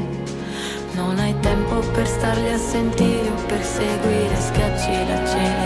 Non 0.94 1.18
hai 1.18 1.34
tempo 1.40 1.78
per 1.92 2.06
starli 2.06 2.52
a 2.52 2.58
sentire 2.58 3.28
o 3.28 3.46
per 3.46 3.62
seguire, 3.62 4.40
schiacci 4.40 4.90
l'acceleratore. 5.08 5.63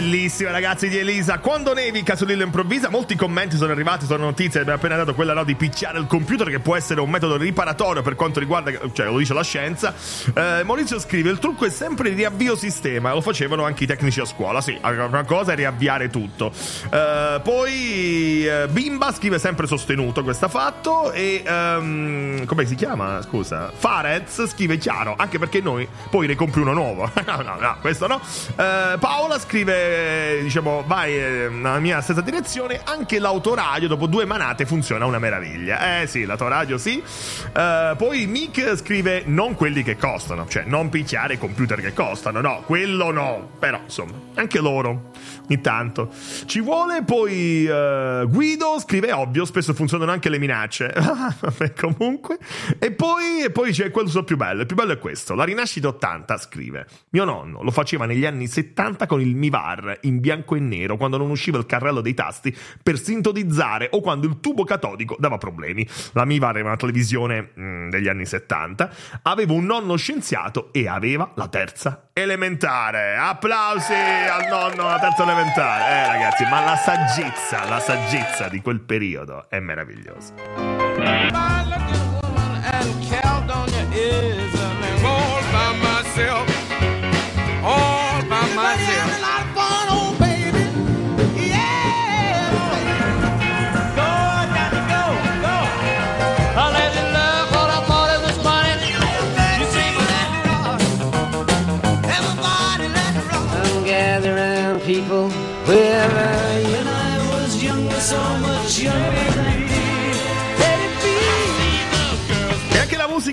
Bellissima, 0.00 0.50
ragazzi, 0.50 0.88
di 0.88 0.96
Elisa. 0.96 1.38
Quando 1.40 1.74
nevica 1.74 2.16
sull'Illo 2.16 2.42
Improvvisa, 2.42 2.88
molti 2.88 3.16
commenti 3.16 3.56
sono 3.56 3.72
arrivati 3.72 4.06
sulla 4.06 4.16
notizia. 4.16 4.60
Abbiamo 4.60 4.78
appena 4.78 4.96
dato 4.96 5.14
quella 5.14 5.34
no, 5.34 5.44
di 5.44 5.54
picchiare 5.54 5.98
il 5.98 6.06
computer, 6.06 6.48
che 6.48 6.58
può 6.58 6.74
essere 6.74 7.02
un 7.02 7.10
metodo 7.10 7.36
riparatorio 7.36 8.00
per 8.00 8.14
quanto 8.14 8.40
riguarda, 8.40 8.72
cioè 8.94 9.06
lo 9.06 9.18
dice 9.18 9.34
la 9.34 9.42
scienza. 9.42 9.94
Eh, 10.34 10.62
Maurizio 10.64 10.98
scrive: 10.98 11.28
Il 11.28 11.38
trucco 11.38 11.66
è 11.66 11.70
sempre 11.70 12.08
il 12.08 12.16
riavvio 12.16 12.56
sistema. 12.56 13.12
Lo 13.12 13.20
facevano 13.20 13.64
anche 13.64 13.84
i 13.84 13.86
tecnici 13.86 14.20
a 14.20 14.24
scuola. 14.24 14.62
Sì, 14.62 14.78
una 14.82 15.24
cosa 15.24 15.52
è 15.52 15.54
riavviare 15.54 16.08
tutto. 16.08 16.50
Eh, 16.90 17.40
poi 17.42 18.46
eh, 18.46 18.68
Bimba 18.68 19.12
scrive 19.12 19.38
sempre 19.38 19.66
sostenuto 19.66 20.22
questo 20.22 20.48
fatto. 20.48 21.12
E 21.12 21.42
ehm, 21.44 22.46
come 22.46 22.64
si 22.64 22.74
chiama? 22.74 23.20
Scusa, 23.20 23.70
Farez 23.74 24.46
scrive 24.46 24.78
chiaro, 24.78 25.14
anche 25.18 25.38
perché 25.38 25.60
noi 25.60 25.86
poi 26.08 26.26
ne 26.26 26.36
compri 26.36 26.62
uno 26.62 26.72
nuovo. 26.72 27.10
no, 27.26 27.42
no, 27.42 27.56
no, 27.60 27.76
questo 27.82 28.06
no. 28.06 28.18
Eh, 28.56 28.96
Paola 28.98 29.38
scrive, 29.38 29.89
diciamo, 30.42 30.84
vai 30.86 31.16
eh, 31.16 31.48
nella 31.50 31.78
mia 31.78 32.00
stessa 32.00 32.20
direzione. 32.20 32.80
Anche 32.84 33.18
l'autoradio 33.18 33.88
dopo 33.88 34.06
due 34.06 34.24
manate 34.24 34.66
funziona 34.66 35.06
una 35.06 35.18
meraviglia. 35.18 36.00
Eh 36.00 36.06
sì, 36.06 36.24
l'autoradio 36.24 36.78
sì. 36.78 37.02
Eh, 37.52 37.94
poi 37.96 38.26
Mick 38.26 38.76
scrive 38.76 39.22
non 39.26 39.54
quelli 39.54 39.82
che 39.82 39.96
costano, 39.96 40.46
cioè 40.48 40.64
non 40.64 40.88
picchiare 40.88 41.38
computer 41.38 41.80
che 41.80 41.92
costano, 41.92 42.40
no, 42.40 42.62
quello 42.66 43.10
no. 43.10 43.50
Però 43.58 43.80
insomma, 43.84 44.12
anche 44.34 44.60
loro 44.60 45.10
ogni 45.48 45.60
tanto 45.60 46.10
ci 46.46 46.60
vuole. 46.60 47.02
Poi 47.02 47.66
eh, 47.66 48.24
Guido 48.28 48.78
scrive 48.80 49.12
ovvio, 49.12 49.44
spesso 49.44 49.74
funzionano 49.74 50.12
anche 50.12 50.28
le 50.28 50.38
minacce. 50.38 50.92
Vabbè, 50.94 51.72
comunque. 51.74 52.38
E 52.78 52.92
poi, 52.92 53.44
e 53.44 53.50
poi 53.50 53.72
c'è 53.72 53.90
quello 53.90 54.22
più 54.24 54.36
bello. 54.36 54.60
Il 54.60 54.66
più 54.66 54.76
bello 54.76 54.92
è 54.92 54.98
questo. 54.98 55.34
La 55.34 55.44
rinascita 55.44 55.88
80 55.88 56.38
scrive: 56.38 56.86
Mio 57.10 57.24
nonno 57.24 57.62
lo 57.62 57.70
faceva 57.70 58.06
negli 58.06 58.26
anni 58.26 58.46
70 58.46 59.06
con 59.06 59.20
il 59.20 59.34
Mivar 59.34 59.69
in 60.02 60.20
bianco 60.20 60.54
e 60.54 60.60
nero 60.60 60.96
quando 60.96 61.16
non 61.16 61.30
usciva 61.30 61.58
il 61.58 61.66
carrello 61.66 62.00
dei 62.00 62.14
tasti 62.14 62.56
per 62.82 62.98
sintonizzare 62.98 63.88
o 63.92 64.00
quando 64.00 64.26
il 64.26 64.40
tubo 64.40 64.64
catodico 64.64 65.16
dava 65.18 65.38
problemi. 65.38 65.86
La 66.12 66.24
Mivar 66.24 66.56
era 66.56 66.66
una 66.66 66.76
televisione 66.76 67.50
mm, 67.58 67.90
degli 67.90 68.08
anni 68.08 68.26
70. 68.26 68.90
Avevo 69.22 69.54
un 69.54 69.64
nonno 69.64 69.96
scienziato 69.96 70.72
e 70.72 70.88
aveva 70.88 71.32
la 71.34 71.48
terza 71.48 72.08
elementare. 72.12 73.16
Applausi 73.16 73.92
al 73.92 74.46
nonno 74.48 74.88
alla 74.88 74.98
terza 74.98 75.22
elementare. 75.22 75.84
Eh, 75.84 76.06
ragazzi, 76.06 76.44
ma 76.44 76.64
la 76.64 76.76
saggezza, 76.76 77.68
la 77.68 77.80
saggezza 77.80 78.48
di 78.48 78.60
quel 78.60 78.80
periodo 78.80 79.48
è 79.48 79.60
meravigliosa. 79.60 80.34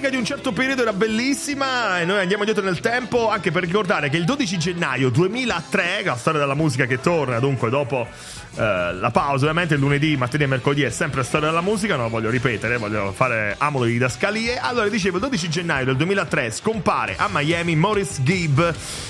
Musica 0.08 0.10
di 0.10 0.16
un 0.16 0.26
certo 0.26 0.52
periodo 0.52 0.82
era 0.82 0.94
bellissima 0.94 2.00
e 2.00 2.06
noi 2.06 2.20
andiamo 2.20 2.44
dietro 2.44 2.64
nel 2.64 2.80
tempo 2.80 3.30
anche 3.30 3.52
per 3.52 3.64
ricordare 3.64 4.10
che 4.10 4.18
il 4.18 4.26
12 4.26 4.58
gennaio 4.58 5.10
2003, 5.10 6.04
la 6.04 6.16
storia 6.16 6.40
della 6.40 6.56
musica 6.56 6.86
che 6.86 7.00
torna 7.00 7.40
dunque 7.40 7.70
dopo 7.70 8.08
eh, 8.58 8.94
la 8.94 9.12
pausa 9.12 9.44
ovviamente 9.44 9.76
lunedì, 9.76 10.18
martedì 10.18 10.44
e 10.44 10.48
mercoledì 10.48 10.82
è 10.82 10.90
sempre 10.90 11.24
storia 11.24 11.50
della 11.50 11.62
musica, 11.62 11.96
non 11.96 12.06
lo 12.06 12.10
voglio 12.10 12.30
ripetere, 12.30 12.78
voglio 12.78 13.12
fare 13.12 13.56
amo 13.60 13.84
le 13.84 13.90
didascalie. 13.90 14.58
Allora 14.58 14.88
dicevo 14.90 15.18
il 15.18 15.24
12 15.24 15.50
gennaio 15.50 15.86
del 15.86 15.96
2003 15.96 16.52
scompare 16.52 17.16
a 17.18 17.28
Miami 17.32 17.76
Morris 17.76 18.22
Gibb 18.22 18.60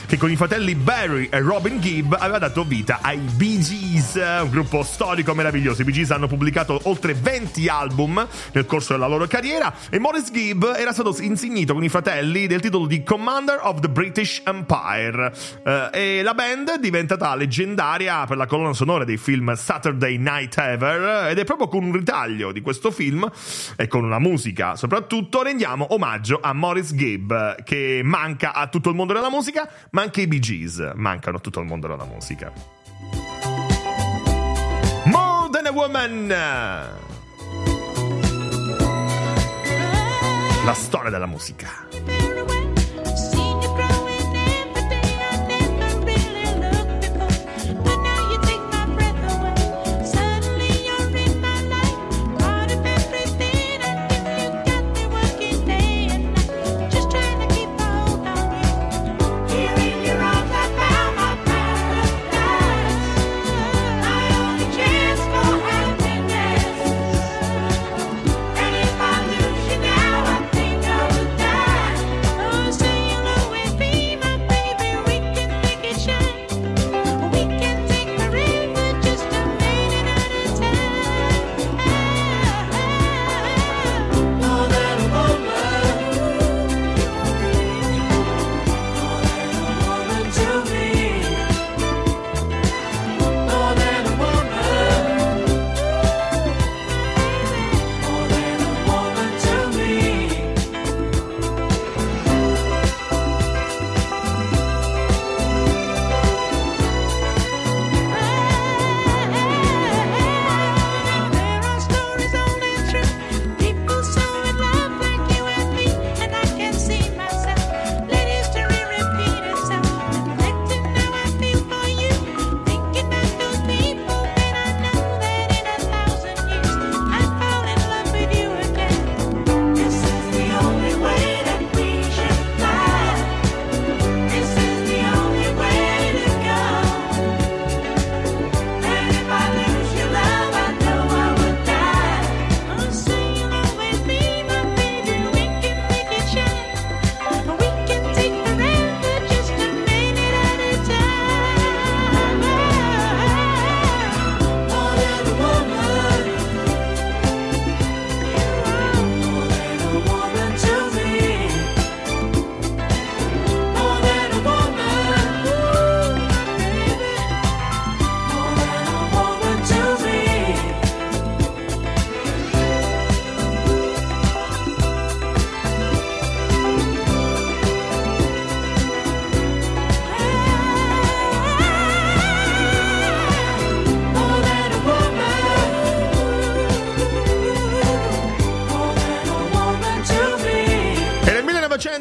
che 0.06 0.18
con 0.18 0.30
i 0.30 0.36
fratelli 0.36 0.76
Barry 0.76 1.30
e 1.32 1.40
Robin 1.40 1.80
Gibb 1.80 2.14
aveva 2.14 2.40
dato 2.40 2.64
vita 2.64 3.00
ai 3.02 3.18
Bee 3.20 3.60
Gees, 3.60 4.16
un 4.16 4.50
gruppo 4.50 4.84
storico 4.84 5.34
meraviglioso. 5.34 5.82
I 5.82 5.86
Bee 5.86 5.94
Gees 5.94 6.12
hanno 6.12 6.28
pubblicato 6.28 6.80
oltre 6.84 7.14
20 7.14 7.68
album 7.70 8.28
nel 8.52 8.66
corso 8.66 8.94
della 8.94 9.08
loro 9.08 9.28
carriera 9.28 9.74
e 9.90 10.00
Morris 10.00 10.32
Gibb 10.32 10.64
era 10.76 10.92
stato 10.92 11.16
insignito 11.22 11.74
con 11.74 11.84
i 11.84 11.90
fratelli 11.90 12.48
del 12.48 12.60
titolo 12.60 12.86
di 12.86 13.04
Commander 13.04 13.60
of 13.62 13.80
the 13.80 13.90
British 13.90 14.42
Empire 14.46 15.32
Eh, 15.64 15.90
e 15.92 16.22
la 16.22 16.34
band 16.34 16.70
è 16.70 16.78
diventata 16.80 17.36
leggendaria 17.36 18.26
per 18.26 18.38
la 18.38 18.46
colonna 18.46 18.74
sonora 18.74 19.04
dei 19.04 19.18
film 19.18 19.37
Saturday 19.56 20.18
Night 20.18 20.58
Ever 20.58 21.30
ed 21.30 21.38
è 21.38 21.44
proprio 21.44 21.68
con 21.68 21.84
un 21.84 21.94
ritaglio 21.94 22.52
di 22.52 22.62
questo 22.62 22.92
film 22.92 23.30
e 23.76 23.88
con 23.88 24.04
una 24.04 24.20
musica 24.20 24.76
soprattutto 24.76 25.42
rendiamo 25.42 25.94
omaggio 25.94 26.40
a 26.42 26.54
Morris 26.54 26.94
Gibb 26.94 27.34
che 27.64 28.02
manca 28.04 28.54
a 28.54 28.68
tutto 28.68 28.90
il 28.90 28.96
mondo 28.96 29.14
della 29.14 29.30
musica 29.30 29.70
ma 29.92 30.02
anche 30.02 30.22
i 30.22 30.28
Bee 30.28 30.40
Gees 30.40 30.92
mancano 30.96 31.38
a 31.38 31.40
tutto 31.40 31.60
il 31.60 31.66
mondo 31.66 31.88
della 31.88 32.06
musica. 32.06 32.52
More 35.06 35.50
Than 35.50 35.66
a 35.66 35.72
Woman! 35.72 36.28
La 40.66 40.74
storia 40.74 41.10
della 41.10 41.28
musica 41.28 41.88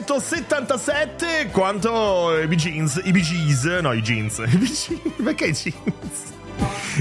1977 0.07 1.51
quanto 1.51 2.41
i 2.41 2.47
Bee 2.47 2.57
Gees, 2.57 3.01
i 3.05 3.11
Bee 3.11 3.23
Gees, 3.23 3.65
no 3.83 3.93
i 3.93 4.01
jeans, 4.01 4.39
i 4.47 4.57
Bee 4.57 4.69
Gees, 4.69 4.91
perché 5.23 5.47
i 5.47 5.53
jeans? 5.53 6.33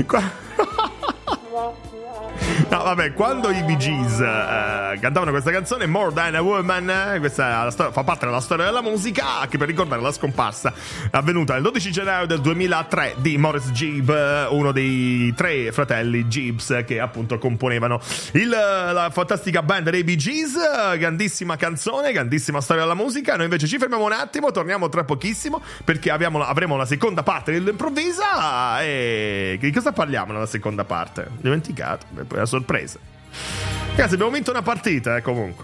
Qua- 0.07 0.31
No, 2.75 2.83
vabbè, 2.83 3.13
quando 3.13 3.51
i 3.51 3.63
Bee 3.63 3.77
Gees 3.77 4.19
eh, 4.19 4.97
cantavano 4.99 5.31
questa 5.31 5.49
canzone, 5.49 5.85
More 5.85 6.11
Than 6.11 6.35
a 6.35 6.41
Woman, 6.41 6.89
eh, 6.89 7.19
questa 7.19 7.61
è 7.61 7.63
la 7.63 7.71
sto- 7.71 7.89
fa 7.93 8.03
parte 8.03 8.25
della 8.25 8.41
storia 8.41 8.65
della 8.65 8.81
musica, 8.81 9.39
anche 9.39 9.57
per 9.57 9.67
ricordare 9.69 10.01
la 10.01 10.11
scomparsa 10.11 10.73
avvenuta 11.11 11.55
il 11.55 11.61
12 11.61 11.89
gennaio 11.91 12.25
del 12.25 12.41
2003 12.41 13.15
di 13.19 13.37
Morris 13.37 13.71
Gibb, 13.71 14.09
eh, 14.09 14.47
uno 14.49 14.73
dei 14.73 15.33
tre 15.37 15.71
fratelli 15.71 16.27
Gibbs 16.27 16.83
che 16.85 16.99
appunto 16.99 17.37
componevano 17.37 18.01
il, 18.33 18.49
la 18.49 19.09
fantastica 19.09 19.63
band 19.63 19.89
dei 19.89 20.03
Bee 20.03 20.17
Gees. 20.17 20.55
Grandissima 20.97 21.55
canzone, 21.55 22.11
grandissima 22.11 22.59
storia 22.59 22.81
della 22.83 22.93
musica. 22.93 23.35
Noi 23.37 23.45
invece 23.45 23.67
ci 23.67 23.77
fermiamo 23.77 24.03
un 24.03 24.11
attimo, 24.11 24.51
torniamo 24.51 24.89
tra 24.89 25.05
pochissimo 25.05 25.61
perché 25.85 26.11
abbiamo- 26.11 26.43
avremo 26.43 26.75
la 26.75 26.85
seconda 26.85 27.23
parte 27.23 27.53
dell'improvvisa. 27.53 28.81
E 28.81 29.57
di 29.61 29.71
cosa 29.71 29.93
parliamo 29.93 30.33
nella 30.33 30.45
seconda 30.45 30.83
parte? 30.83 31.29
Dimenticato, 31.39 32.05
poi 32.27 32.37
la 32.39 32.45
sorpresa. 32.65 32.99
Ragazzi, 33.91 34.15
abbiamo 34.15 34.31
vinto 34.31 34.49
una 34.49 34.63
partita, 34.63 35.15
eh, 35.15 35.21
comunque. 35.21 35.63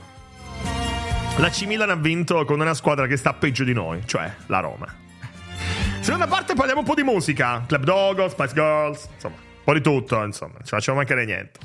La 1.37 1.49
C 1.49 1.63
Milan 1.63 1.89
ha 1.89 1.95
vinto 1.95 2.45
con 2.45 2.59
una 2.59 2.75
squadra 2.75 3.07
che 3.07 3.17
sta 3.17 3.33
peggio 3.33 3.63
di 3.63 3.73
noi, 3.73 4.03
cioè 4.05 4.31
la 4.45 4.59
Roma. 4.59 4.87
Seconda 5.99 6.27
parte 6.27 6.53
parliamo 6.53 6.81
un 6.81 6.85
po' 6.85 6.93
di 6.93 7.03
musica. 7.03 7.63
Club 7.65 7.83
Dogo, 7.83 8.29
Spice 8.29 8.53
Girls, 8.53 9.07
insomma, 9.13 9.35
un 9.35 9.63
po' 9.63 9.73
di 9.73 9.81
tutto, 9.81 10.23
insomma, 10.23 10.57
ci 10.59 10.69
facciamo 10.69 10.97
mancare 10.97 11.25
niente. 11.25 11.59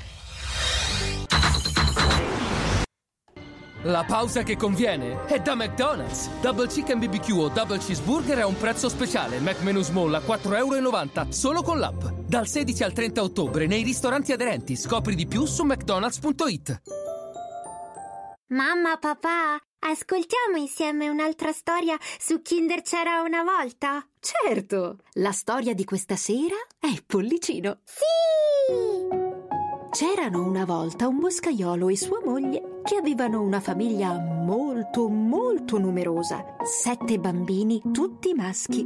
La 3.83 4.03
pausa 4.05 4.41
che 4.41 4.57
conviene 4.57 5.25
è 5.25 5.39
da 5.39 5.53
McDonald's. 5.53 6.29
Double 6.41 6.67
Chicken 6.67 6.97
BBQ 6.97 7.29
o 7.33 7.49
Double 7.49 7.77
Cheeseburger 7.77 8.39
a 8.39 8.47
un 8.47 8.57
prezzo 8.57 8.89
speciale. 8.89 9.39
McMenu 9.39 9.81
Small 9.81 10.13
a 10.15 10.19
4,90€ 10.19 11.29
solo 11.29 11.61
con 11.61 11.77
l'app. 11.77 12.03
Dal 12.25 12.47
16 12.47 12.83
al 12.83 12.93
30 12.93 13.21
ottobre 13.21 13.67
nei 13.67 13.83
ristoranti 13.83 14.31
aderenti. 14.31 14.75
Scopri 14.75 15.13
di 15.13 15.27
più 15.27 15.45
su 15.45 15.63
mcdonalds.it. 15.63 16.81
Mamma, 18.47 18.97
papà, 18.97 19.59
ascoltiamo 19.79 20.55
insieme 20.57 21.09
un'altra 21.09 21.51
storia 21.51 21.97
su 22.17 22.41
Kinder 22.41 22.81
c'era 22.81 23.21
una 23.21 23.43
volta? 23.43 24.03
Certo, 24.19 24.99
la 25.15 25.33
storia 25.33 25.73
di 25.73 25.83
questa 25.83 26.15
sera 26.15 26.55
è 26.79 26.93
Pollicino. 27.05 27.79
Sì! 27.83 29.26
C'erano 29.97 30.45
una 30.45 30.63
volta 30.63 31.07
un 31.07 31.17
boscaiolo 31.17 31.89
e 31.89 31.97
sua 31.97 32.21
moglie 32.23 32.81
che 32.83 32.97
avevano 32.97 33.41
una 33.41 33.59
famiglia 33.59 34.13
molto, 34.19 35.09
molto 35.09 35.79
numerosa. 35.79 36.45
Sette 36.63 37.17
bambini, 37.17 37.81
tutti 37.91 38.35
maschi. 38.35 38.85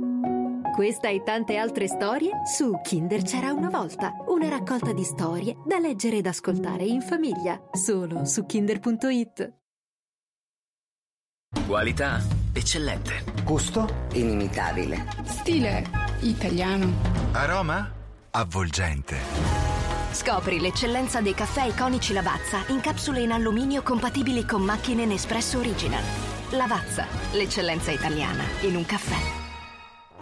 Questa 0.73 1.09
e 1.09 1.21
tante 1.21 1.57
altre 1.57 1.89
storie 1.89 2.31
su 2.45 2.79
Kinder 2.81 3.23
c'era 3.23 3.51
una 3.51 3.67
volta. 3.67 4.13
Una 4.27 4.47
raccolta 4.47 4.93
di 4.93 5.03
storie 5.03 5.57
da 5.65 5.79
leggere 5.79 6.15
ed 6.15 6.27
ascoltare 6.27 6.85
in 6.85 7.01
famiglia. 7.01 7.61
Solo 7.73 8.23
su 8.23 8.45
kinder.it. 8.45 9.53
Qualità 11.67 12.21
eccellente. 12.53 13.25
Gusto 13.43 14.05
inimitabile. 14.13 15.07
Stile 15.25 15.83
italiano. 16.21 16.89
Aroma 17.33 17.91
avvolgente. 18.31 19.60
Scopri 20.11 20.59
l'eccellenza 20.59 21.21
dei 21.21 21.33
caffè 21.33 21.65
iconici 21.65 22.11
Lavazza 22.11 22.63
in 22.67 22.81
capsule 22.81 23.21
in 23.21 23.31
alluminio 23.31 23.81
compatibili 23.81 24.45
con 24.45 24.61
macchine 24.61 25.05
Nespresso 25.05 25.57
Original. 25.57 26.03
Lavazza, 26.51 27.05
l'eccellenza 27.31 27.91
italiana 27.91 28.43
in 28.61 28.75
un 28.75 28.85
caffè. 28.85 29.15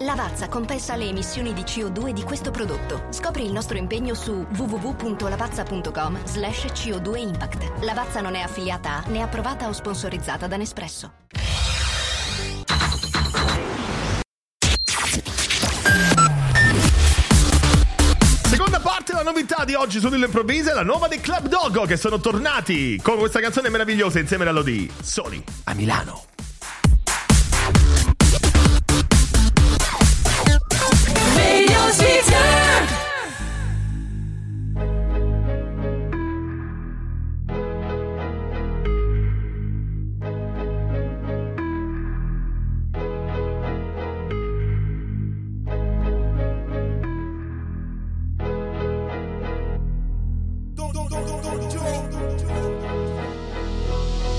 Lavazza 0.02 0.48
compensa 0.48 0.96
le 0.96 1.10
emissioni 1.10 1.54
di 1.54 1.64
CO2 1.64 2.12
di 2.12 2.24
questo 2.24 2.52
prodotto. 2.52 3.08
Scopri 3.10 3.44
il 3.44 3.52
nostro 3.52 3.78
impegno 3.78 4.14
su 4.14 4.46
www.lavazza.com 4.56 6.24
slash 6.24 6.66
CO2 6.68 7.18
Impact. 7.18 7.84
Lavazza 7.84 8.22
non 8.22 8.36
è 8.36 8.42
affiliata 8.42 9.04
a 9.04 9.08
né 9.08 9.24
approvata 9.24 9.68
o 9.68 9.74
sponsorizzata 9.74 10.48
da 10.48 10.56
Nespresso. 10.56 11.14
Novità 19.32 19.64
di 19.64 19.76
oggi 19.76 20.00
su 20.00 20.08
Improvvisa 20.08 20.72
è 20.72 20.74
la 20.74 20.82
nuova 20.82 21.08
dei 21.08 21.22
Club 21.22 21.48
Dogo 21.48 21.86
che 21.86 21.98
sono 21.98 22.20
tornati 22.20 23.00
con 23.02 23.20
questa 23.20 23.40
canzone 23.40 23.70
meravigliosa 23.70 24.18
insieme 24.18 24.48
a 24.48 24.52
Lodi. 24.52 24.92
Soli 25.02 25.44
a 25.66 25.74
Milano. 25.76 26.24
Radio 31.36 31.92
Sweeter. 31.92 32.49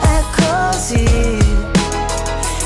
è 0.00 0.22
così. 0.38 1.04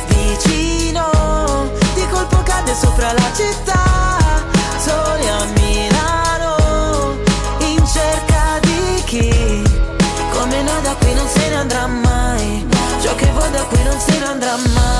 Vicino 0.08 1.70
di 1.94 2.06
colpo 2.10 2.42
cade 2.42 2.74
sopra 2.74 3.12
la 3.12 3.30
città. 3.34 4.18
Soli 4.78 5.28
a 5.28 5.44
Milano 5.58 7.16
in 7.58 7.84
cerca 7.86 8.58
di 8.60 9.02
chi? 9.04 9.62
Come 10.32 10.62
noi 10.62 10.82
da 10.82 10.94
qui 10.94 11.14
non 11.14 11.28
se 11.28 11.48
ne 11.48 11.56
andrà 11.56 11.86
mai. 11.86 12.66
Ciò 13.02 13.14
che 13.14 13.26
vuoi 13.32 13.50
da 13.50 13.62
qui 13.64 13.82
non 13.82 13.98
se 13.98 14.18
ne 14.18 14.24
andrà 14.26 14.56
mai 14.74 14.99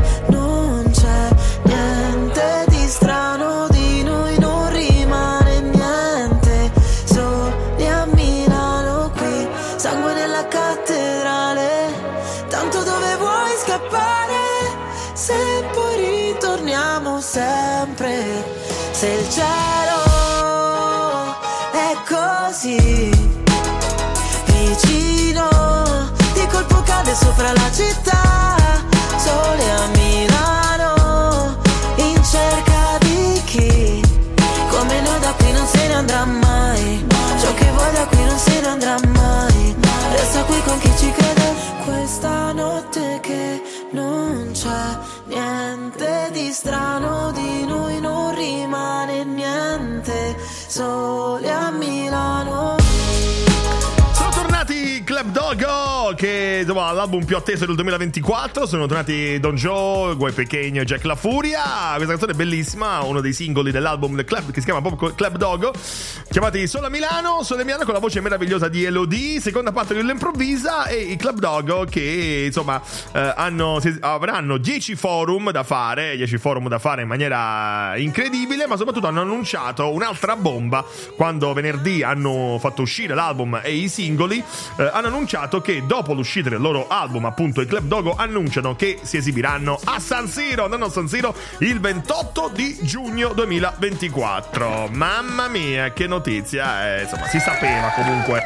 se 15.21 15.63
poi 15.71 16.31
ritorniamo 16.33 17.21
sempre 17.21 18.43
se 18.89 19.07
il 19.07 19.29
cielo 19.29 19.99
è 21.71 21.95
così 22.09 23.11
vicino 24.45 25.47
di 26.33 26.47
colpo 26.51 26.81
cade 26.81 27.13
sopra 27.13 27.51
la 27.53 27.71
città 27.71 28.55
sole 29.17 29.71
a 29.71 29.87
Milano 29.93 31.57
in 31.97 32.23
cerca 32.23 32.97
di 33.01 33.41
chi? 33.45 34.01
Come 34.71 35.01
noi 35.01 35.19
da 35.19 35.33
qui 35.37 35.51
non 35.51 35.67
se 35.67 35.87
ne 35.87 35.93
andrà 35.93 36.25
mai 36.25 37.05
ciò 37.39 37.53
che 37.53 37.71
vuoi 37.71 37.91
da 37.93 38.05
qui 38.07 38.23
non 38.23 38.37
se 38.37 38.59
ne 38.59 38.67
andrà 38.67 38.95
mai. 39.13 39.75
Resta 40.13 40.43
qui 40.43 40.61
con 40.63 40.77
chi 40.79 40.91
ci 40.97 41.11
crede 41.11 41.53
questa 41.85 42.51
notte 42.53 43.19
che 43.21 43.61
non 43.91 44.51
c'è 44.53 45.10
niente 45.31 46.29
di 46.33 46.51
strano 46.51 47.31
di 47.31 47.65
noi 47.65 47.99
non 48.01 48.35
rimane 48.35 49.23
niente. 49.23 50.35
Sole 50.67 51.49
a 51.49 51.71
Milano 51.71 52.80
Club 55.21 55.33
Dogo, 55.33 56.15
che 56.15 56.61
insomma, 56.61 56.91
l'album 56.93 57.23
più 57.23 57.37
atteso 57.37 57.67
del 57.67 57.75
2024. 57.75 58.65
Sono 58.65 58.87
tornati 58.87 59.39
Don 59.39 59.53
Joe, 59.53 60.15
Guai 60.15 60.31
Pechegno 60.31 60.81
e 60.81 60.83
Jack 60.83 61.03
La 61.03 61.13
Furia. 61.13 61.61
Questa 61.93 62.07
canzone 62.07 62.31
è 62.31 62.35
bellissima, 62.35 63.03
uno 63.03 63.21
dei 63.21 63.31
singoli 63.31 63.69
dell'album 63.69 64.15
del 64.15 64.25
club 64.25 64.49
che 64.49 64.61
si 64.61 64.65
chiama 64.65 64.81
proprio 64.81 65.13
Club 65.13 65.37
Dogo. 65.37 65.73
Chiamati 66.27 66.65
Solo 66.65 66.87
a 66.87 66.89
Milano, 66.89 67.43
Solo 67.43 67.63
Milano 67.63 67.83
con 67.85 67.93
la 67.93 67.99
voce 67.99 68.19
meravigliosa 68.19 68.67
di 68.67 68.83
Elodie, 68.83 69.39
seconda 69.39 69.71
parte 69.71 69.93
dell'improvvisa 69.93 70.85
e 70.85 71.01
i 71.01 71.17
Club 71.17 71.37
Dogo 71.37 71.85
che 71.85 72.45
insomma 72.47 72.81
eh, 73.11 73.33
hanno, 73.35 73.79
avranno 73.99 74.57
10 74.57 74.95
forum 74.95 75.51
da 75.51 75.61
fare, 75.61 76.15
10 76.15 76.39
forum 76.39 76.67
da 76.67 76.79
fare 76.79 77.03
in 77.03 77.07
maniera 77.07 77.95
incredibile, 77.95 78.65
ma 78.65 78.75
soprattutto 78.75 79.05
hanno 79.05 79.21
annunciato 79.21 79.91
un'altra 79.91 80.35
bomba 80.35 80.83
quando 81.15 81.53
venerdì 81.53 82.01
hanno 82.01 82.57
fatto 82.59 82.81
uscire 82.81 83.13
l'album 83.13 83.59
e 83.61 83.75
i 83.75 83.87
singoli, 83.87 84.43
eh, 84.77 84.89
hanno 84.91 85.09
annunciato 85.11 85.59
che 85.59 85.85
dopo 85.85 86.13
l'uscita 86.13 86.49
del 86.49 86.61
loro 86.61 86.87
album, 86.87 87.25
appunto 87.25 87.59
i 87.61 87.65
Club 87.65 87.85
Dogo 87.85 88.15
annunciano 88.15 88.75
che 88.75 88.99
si 89.01 89.17
esibiranno 89.17 89.77
a 89.83 89.99
San 89.99 90.27
Siro, 90.27 90.63
andranno 90.63 90.85
a 90.85 90.89
San 90.89 91.07
Siro 91.09 91.35
il 91.59 91.79
28 91.81 92.49
di 92.53 92.77
giugno 92.81 93.33
2024. 93.33 94.87
Mamma 94.91 95.49
mia, 95.49 95.91
che 95.91 96.07
notizia! 96.07 96.95
Eh, 96.95 97.01
insomma, 97.03 97.27
si 97.27 97.39
sapeva 97.39 97.89
comunque 97.89 98.41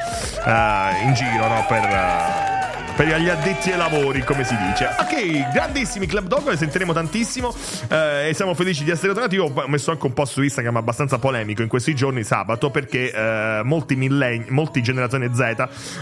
eh, 0.46 1.06
in 1.06 1.14
giro, 1.14 1.48
no, 1.48 1.66
per... 1.68 1.84
eh, 1.84 2.65
per 2.96 3.08
gli 3.08 3.30
addetti 3.30 3.72
ai 3.72 3.78
lavori, 3.78 4.24
come 4.24 4.44
si 4.44 4.56
dice. 4.56 4.88
Ok, 5.00 5.52
grandissimi 5.52 6.06
Club 6.06 6.28
Dog, 6.28 6.48
ne 6.48 6.58
sentiremo 6.58 6.94
tantissimo 6.94 7.54
eh, 7.90 8.30
e 8.30 8.34
siamo 8.34 8.54
felici 8.54 8.84
di 8.84 8.92
essere 8.92 9.12
tornati. 9.14 9.36
Io 9.36 9.46
ho 9.46 9.68
messo 9.68 9.92
anche 9.92 10.06
un 10.06 10.14
post 10.14 10.34
su 10.34 10.42
Instagram 10.42 10.78
abbastanza 10.78 11.18
polemico 11.20 11.62
in 11.62 11.68
questi 11.68 11.94
giorni, 11.94 12.24
sabato, 12.24 12.70
perché 12.70 13.12
eh, 13.12 13.62
molti 13.64 13.96
millenni, 13.96 14.46
molti 14.50 14.82
generazione 14.82 15.32
Z, 15.34 15.40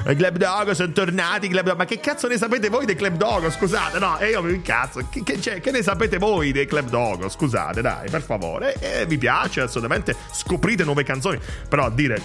eh, 0.06 0.16
Club 0.16 0.38
Dog 0.38 0.72
sono 0.72 0.92
tornati, 0.92 1.48
Club 1.48 1.66
Dog. 1.66 1.78
Ma 1.78 1.86
che 1.86 2.00
cazzo 2.00 2.28
ne 2.28 2.38
sapete 2.38 2.70
voi 2.70 2.86
dei 2.86 2.96
Club 2.96 3.16
Dog? 3.16 3.50
Scusate, 3.50 3.98
no, 3.98 4.20
e 4.20 4.30
io 4.30 4.44
mi 4.44 4.54
incazzo. 4.54 5.08
Che, 5.10 5.24
che, 5.24 5.42
cioè, 5.42 5.60
che 5.62 5.72
ne 5.72 5.82
sapete 5.82 6.18
voi 6.20 6.52
dei 6.52 6.68
Club 6.68 6.90
Dog? 6.90 7.28
Scusate, 7.28 7.82
dai, 7.82 8.10
per 8.10 8.22
favore. 8.22 8.76
E 8.80 9.06
vi 9.08 9.18
piace, 9.18 9.62
assolutamente. 9.62 10.16
Scoprite 10.32 10.84
nuove 10.84 11.04
canzoni. 11.04 11.40
Però 11.68 11.90
dire, 11.90 12.22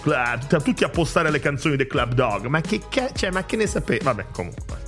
tutti 0.62 0.85
a 0.85 0.89
postare 0.89 1.31
le 1.31 1.41
canzoni 1.41 1.77
dei 1.77 1.87
Club 1.87 2.12
Dog. 2.12 2.47
Ma 2.47 2.61
che, 2.61 2.83
ca- 2.91 3.11
cioè, 3.14 3.31
ma 3.31 3.45
che 3.45 3.57
ne 3.57 3.66
sapete? 3.66 4.05
Vabbè, 4.05 4.27
comunque. 4.31 4.57
Bye. 4.66 4.88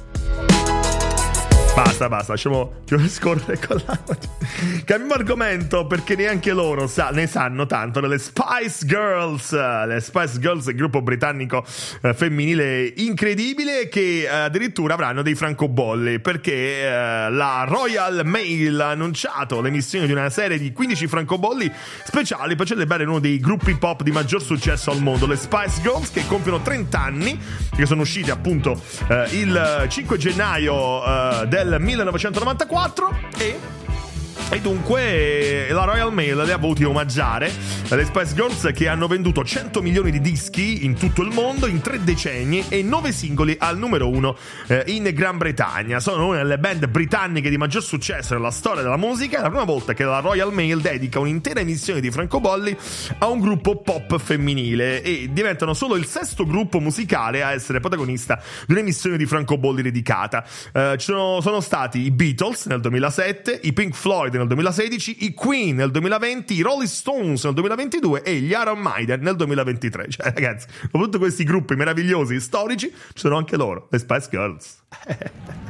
Basta, 1.74 2.08
basta, 2.08 2.32
lasciamo 2.32 2.82
scorrere 3.06 3.58
con 3.64 3.80
la. 3.86 3.98
Cambiamo 4.84 5.14
argomento 5.14 5.86
perché 5.86 6.16
neanche 6.16 6.52
loro 6.52 6.86
sa- 6.88 7.10
ne 7.10 7.26
sanno 7.26 7.66
tanto 7.66 8.00
delle 8.00 8.18
Spice 8.18 8.84
Girls. 8.84 9.52
Le 9.52 10.00
Spice 10.00 10.38
Girls, 10.40 10.66
il 10.66 10.74
gruppo 10.74 11.00
britannico 11.00 11.64
eh, 12.02 12.12
femminile 12.12 12.92
incredibile 12.96 13.88
che 13.88 14.22
eh, 14.22 14.28
addirittura 14.28 14.94
avranno 14.94 15.22
dei 15.22 15.34
francobolli 15.34 16.18
perché 16.18 16.52
eh, 16.52 17.30
la 17.30 17.64
Royal 17.66 18.22
Mail 18.24 18.80
ha 18.80 18.90
annunciato 18.90 19.60
l'emissione 19.60 20.06
di 20.06 20.12
una 20.12 20.28
serie 20.28 20.58
di 20.58 20.72
15 20.72 21.06
francobolli 21.06 21.70
speciali 22.04 22.56
per 22.56 22.66
celebrare 22.66 23.04
uno 23.04 23.20
dei 23.20 23.38
gruppi 23.38 23.76
pop 23.76 24.02
di 24.02 24.10
maggior 24.10 24.42
successo 24.42 24.90
al 24.90 25.00
mondo, 25.00 25.26
le 25.26 25.36
Spice 25.36 25.80
Girls 25.82 26.10
che 26.10 26.26
compiono 26.26 26.60
30 26.60 27.00
anni, 27.00 27.38
che 27.74 27.86
sono 27.86 28.02
usciti 28.02 28.30
appunto 28.30 28.80
eh, 29.08 29.28
il 29.32 29.86
5 29.88 30.18
gennaio 30.18 31.04
eh, 31.42 31.46
del 31.64 31.78
1994 31.78 33.18
e 33.36 33.58
e 34.49 34.61
dunque 34.61 35.68
eh, 35.68 35.72
la 35.72 35.84
Royal 35.84 36.12
Mail 36.12 36.36
le 36.36 36.53
ha 36.53 36.57
voluti 36.57 36.84
omaggiare 36.84 37.53
le 37.88 38.05
Spice 38.05 38.34
Girls 38.34 38.70
che 38.72 38.88
hanno 38.88 39.07
venduto 39.07 39.45
100 39.45 39.82
milioni 39.82 40.11
di 40.11 40.20
dischi 40.20 40.84
in 40.84 40.95
tutto 40.95 41.22
il 41.22 41.32
mondo 41.32 41.66
in 41.66 41.80
tre 41.80 42.03
decenni 42.03 42.64
e 42.68 42.82
9 42.82 43.12
singoli 43.12 43.57
al 43.59 43.78
numero 43.78 44.09
uno 44.09 44.36
eh, 44.68 44.84
in 44.86 45.11
Gran 45.12 45.38
Bretagna. 45.38 45.99
Sono 45.99 46.28
una 46.28 46.38
delle 46.38 46.59
band 46.59 46.86
britanniche 46.86 47.51
di 47.51 47.57
maggior 47.57 47.82
successo 47.82 48.34
nella 48.34 48.51
storia 48.51 48.82
della 48.82 48.97
musica. 48.97 49.38
È 49.38 49.43
la 49.43 49.49
prima 49.49 49.64
volta 49.64 49.93
che 49.93 50.05
la 50.05 50.20
Royal 50.20 50.53
Mail 50.53 50.80
dedica 50.80 51.18
un'intera 51.18 51.61
emissione 51.61 52.01
di 52.01 52.11
francobolli 52.11 52.76
a 53.18 53.28
un 53.28 53.41
gruppo 53.41 53.80
pop 53.80 54.18
femminile 54.18 55.03
e 55.03 55.28
diventano 55.32 55.74
solo 55.74 55.97
il 55.97 56.07
sesto 56.07 56.47
gruppo 56.47 56.78
musicale 56.78 57.43
a 57.43 57.53
essere 57.53 57.80
protagonista 57.80 58.41
di 58.66 58.72
un'emissione 58.72 59.16
di 59.16 59.26
francobolli 59.26 59.82
dedicata. 59.82 60.45
Eh, 60.72 60.95
sono 60.99 61.61
stati 61.61 62.01
i 62.01 62.11
Beatles 62.11 62.66
nel 62.66 62.80
2007, 62.80 63.61
i 63.62 63.72
Pink 63.72 63.95
Floyd 63.95 64.30
nel 64.39 64.47
2016, 64.47 65.24
i 65.24 65.35
Queen 65.35 65.76
nel 65.76 65.91
2020, 65.91 66.55
i 66.55 66.62
Rolling 66.62 66.89
Stones 66.89 67.45
nel 67.45 67.55
2022 67.55 68.22
e 68.22 68.35
gli 68.37 68.51
Iron 68.51 68.78
Maiden 68.78 69.20
nel 69.20 69.37
2023. 69.37 70.09
Cioè, 70.09 70.33
ragazzi, 70.33 70.66
dopo 70.91 71.05
tutti 71.05 71.18
questi 71.18 71.45
gruppi 71.45 71.74
meravigliosi 71.76 72.41
storici, 72.41 72.89
ci 72.89 72.95
sono 73.14 73.37
anche 73.37 73.57
loro, 73.57 73.89
le 73.91 73.99
Spice 73.99 74.28
Girls. 74.31 74.83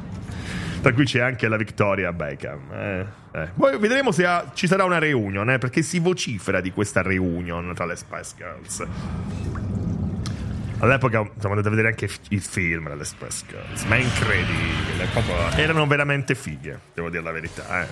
Tra 0.80 0.94
cui 0.94 1.04
c'è 1.04 1.20
anche 1.20 1.46
la 1.46 1.58
Victoria 1.58 2.10
Beckham. 2.12 2.72
Eh, 2.72 3.06
eh. 3.34 3.48
Poi 3.54 3.78
vedremo 3.78 4.12
se 4.12 4.24
ha- 4.24 4.50
ci 4.54 4.66
sarà 4.66 4.84
una 4.84 4.98
reunion, 4.98 5.50
eh, 5.50 5.58
perché 5.58 5.82
si 5.82 5.98
vocifera 5.98 6.62
di 6.62 6.70
questa 6.72 7.02
reunion 7.02 7.74
tra 7.74 7.84
le 7.84 7.96
Spice 7.96 8.32
Girls. 8.36 8.86
All'epoca 10.78 11.18
insomma, 11.18 11.54
andate 11.56 11.66
a 11.66 11.70
vedere 11.70 11.88
anche 11.88 12.08
il 12.30 12.40
film 12.40 12.88
delle 12.88 13.04
Spice 13.04 13.44
Girls, 13.46 13.84
ma 13.84 13.96
è 13.96 13.98
incredibile. 13.98 15.04
proprio- 15.12 15.50
erano 15.56 15.86
veramente 15.86 16.34
fighe, 16.34 16.80
devo 16.94 17.10
dire 17.10 17.22
la 17.22 17.32
verità. 17.32 17.82
Eh. 17.82 17.86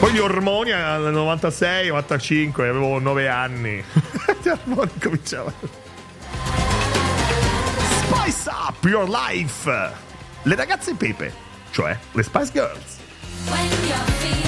Poi 0.00 0.12
gli 0.12 0.18
ormoni 0.18 0.72
al 0.72 1.12
96, 1.12 1.88
95, 1.88 2.68
avevo 2.68 2.98
9 2.98 3.28
anni. 3.28 3.84
gli 4.42 4.48
ormoni 4.48 4.90
cominciavano. 4.98 5.54
Spice 8.06 8.48
up 8.48 8.82
your 8.84 9.06
life! 9.06 9.70
Le 10.44 10.54
ragazze 10.54 10.94
pepe, 10.94 11.34
cioè 11.70 11.94
le 12.12 12.22
Spice 12.22 12.50
Girls. 12.50 14.39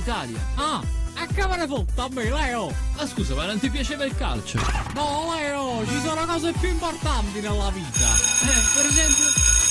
Che 0.00 0.10
l'Italia. 0.10 0.38
Ah, 0.56 0.82
e 1.14 1.26
che 1.32 1.46
me 1.46 1.56
ne 1.56 1.66
fotta 1.66 2.04
a 2.04 2.08
me, 2.10 2.30
Leo? 2.30 2.72
Ah, 2.96 3.06
scusa, 3.06 3.34
ma 3.34 3.46
non 3.46 3.58
ti 3.58 3.68
piaceva 3.70 4.04
il 4.04 4.16
calcio? 4.16 4.58
No, 4.94 5.32
Leo, 5.34 5.84
ci 5.86 6.00
sono 6.00 6.24
cose 6.26 6.52
più 6.52 6.68
importanti 6.68 7.40
nella 7.40 7.70
vita. 7.70 8.06
Eh, 8.42 8.62
per 8.74 8.86
esempio? 8.86 9.24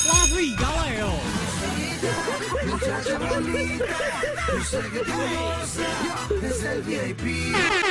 La 0.06 0.26
figa, 0.36 0.68
Leo! 0.86 1.48
He 6.92 7.89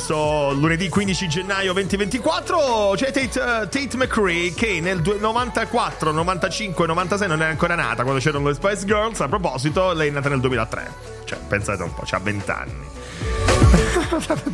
questo 0.00 0.52
lunedì 0.54 0.88
15 0.88 1.28
gennaio 1.28 1.74
2024 1.74 2.94
c'è 2.96 3.12
Tate, 3.12 3.22
eh, 3.22 3.68
Tate 3.68 3.96
McCree 3.98 4.54
che 4.54 4.80
nel 4.80 5.02
due- 5.02 5.18
94, 5.18 6.10
95, 6.10 6.86
96 6.86 7.28
non 7.28 7.42
era 7.42 7.50
ancora 7.50 7.74
nata 7.74 8.02
quando 8.02 8.18
c'erano 8.18 8.48
le 8.48 8.54
Spice 8.54 8.86
Girls. 8.86 9.20
A 9.20 9.28
proposito, 9.28 9.92
lei 9.92 10.08
è 10.08 10.10
nata 10.10 10.30
nel 10.30 10.40
2003. 10.40 10.90
Cioè, 11.24 11.38
pensate 11.46 11.82
un 11.82 11.92
po', 11.92 12.04
ha 12.10 12.18
20 12.18 12.50
anni. 12.50 12.88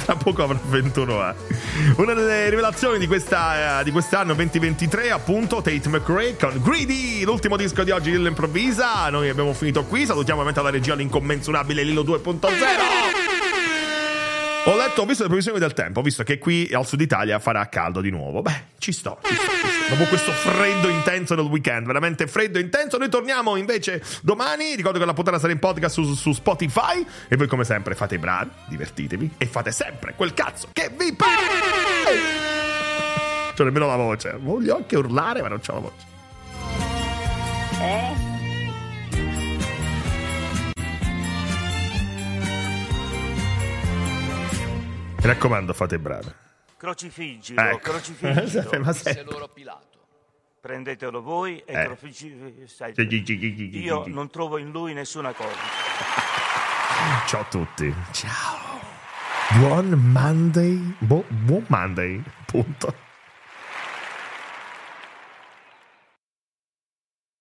Tra 0.04 0.16
poco 0.16 0.42
avrà 0.42 0.58
21 0.66 1.20
anni. 1.20 1.36
Una 1.98 2.14
delle 2.14 2.50
rivelazioni 2.50 2.98
di, 2.98 3.06
questa, 3.06 3.80
eh, 3.80 3.84
di 3.84 3.92
quest'anno 3.92 4.34
2023, 4.34 5.12
appunto, 5.12 5.62
Tate 5.62 5.88
McRae 5.88 6.36
con 6.36 6.60
Greedy, 6.60 7.22
l'ultimo 7.22 7.56
disco 7.56 7.84
di 7.84 7.92
oggi 7.92 8.10
dell'improvvisa. 8.10 9.08
Noi 9.10 9.28
abbiamo 9.28 9.52
finito 9.52 9.84
qui. 9.84 10.06
Salutiamo 10.06 10.40
ovviamente 10.40 10.60
la 10.68 10.70
regia 10.70 10.94
l'incommensurabile 10.94 11.84
Lilo 11.84 12.02
2.0. 12.02 13.05
Letto, 14.96 15.04
ho 15.04 15.10
visto 15.10 15.24
le 15.24 15.28
previsioni 15.28 15.58
del 15.58 15.74
tempo, 15.74 16.00
ho 16.00 16.02
visto 16.02 16.22
che 16.22 16.38
qui 16.38 16.70
al 16.72 16.86
sud 16.86 17.02
Italia 17.02 17.38
farà 17.38 17.68
caldo 17.68 18.00
di 18.00 18.08
nuovo. 18.08 18.40
Beh, 18.40 18.68
ci 18.78 18.92
sto, 18.92 19.18
ci 19.22 19.34
sto, 19.34 19.50
ci 19.50 19.66
sto. 19.66 19.94
Dopo 19.94 20.08
questo 20.08 20.32
freddo 20.32 20.88
intenso 20.88 21.34
del 21.34 21.44
weekend, 21.44 21.86
veramente 21.86 22.26
freddo 22.26 22.58
intenso, 22.58 22.96
noi 22.96 23.10
torniamo 23.10 23.56
invece 23.56 24.02
domani. 24.22 24.74
Ricordo 24.74 24.98
che 24.98 25.04
la 25.04 25.12
puntata 25.12 25.38
sarà 25.38 25.52
in 25.52 25.58
podcast 25.58 25.96
su, 25.96 26.14
su 26.14 26.32
Spotify. 26.32 27.04
E 27.28 27.36
voi, 27.36 27.46
come 27.46 27.64
sempre, 27.64 27.94
fate 27.94 28.14
i 28.14 28.18
bravi, 28.18 28.48
divertitevi 28.68 29.32
e 29.36 29.44
fate 29.44 29.70
sempre 29.70 30.14
quel 30.16 30.32
cazzo 30.32 30.68
che 30.72 30.90
vi 30.96 31.12
pare. 31.12 31.42
C'ho 33.54 33.64
nemmeno 33.64 33.86
la 33.86 33.96
voce. 33.96 34.38
Voglio 34.40 34.76
anche 34.76 34.96
urlare, 34.96 35.42
ma 35.42 35.48
non 35.48 35.60
c'ho 35.60 35.74
la 35.74 35.80
voce. 35.80 36.06
Eh? 37.82 38.25
Mi 45.26 45.32
raccomando, 45.32 45.72
fate 45.72 45.96
i 45.96 45.98
bravi. 45.98 46.32
Crocifiggilo, 46.76 47.60
Ecco. 47.60 47.78
crocifiggilo. 47.78 48.70
Ma 48.80 48.92
se- 48.92 49.24
Prendetelo 50.60 51.20
voi 51.20 51.58
e 51.66 51.72
Eh. 51.74 51.84
crocifiggilo. 51.84 52.52
Io 53.72 54.04
non 54.06 54.30
trovo 54.30 54.56
in 54.58 54.70
lui 54.70 54.94
nessuna 54.94 55.32
cosa. 55.32 55.50
Ciao 57.26 57.40
a 57.40 57.44
tutti. 57.44 57.92
Ciao. 58.12 58.78
Buon 59.58 59.88
Monday. 60.12 60.94
bu- 60.98 61.24
buon 61.28 61.64
Monday. 61.66 62.22
Punto. 62.44 62.94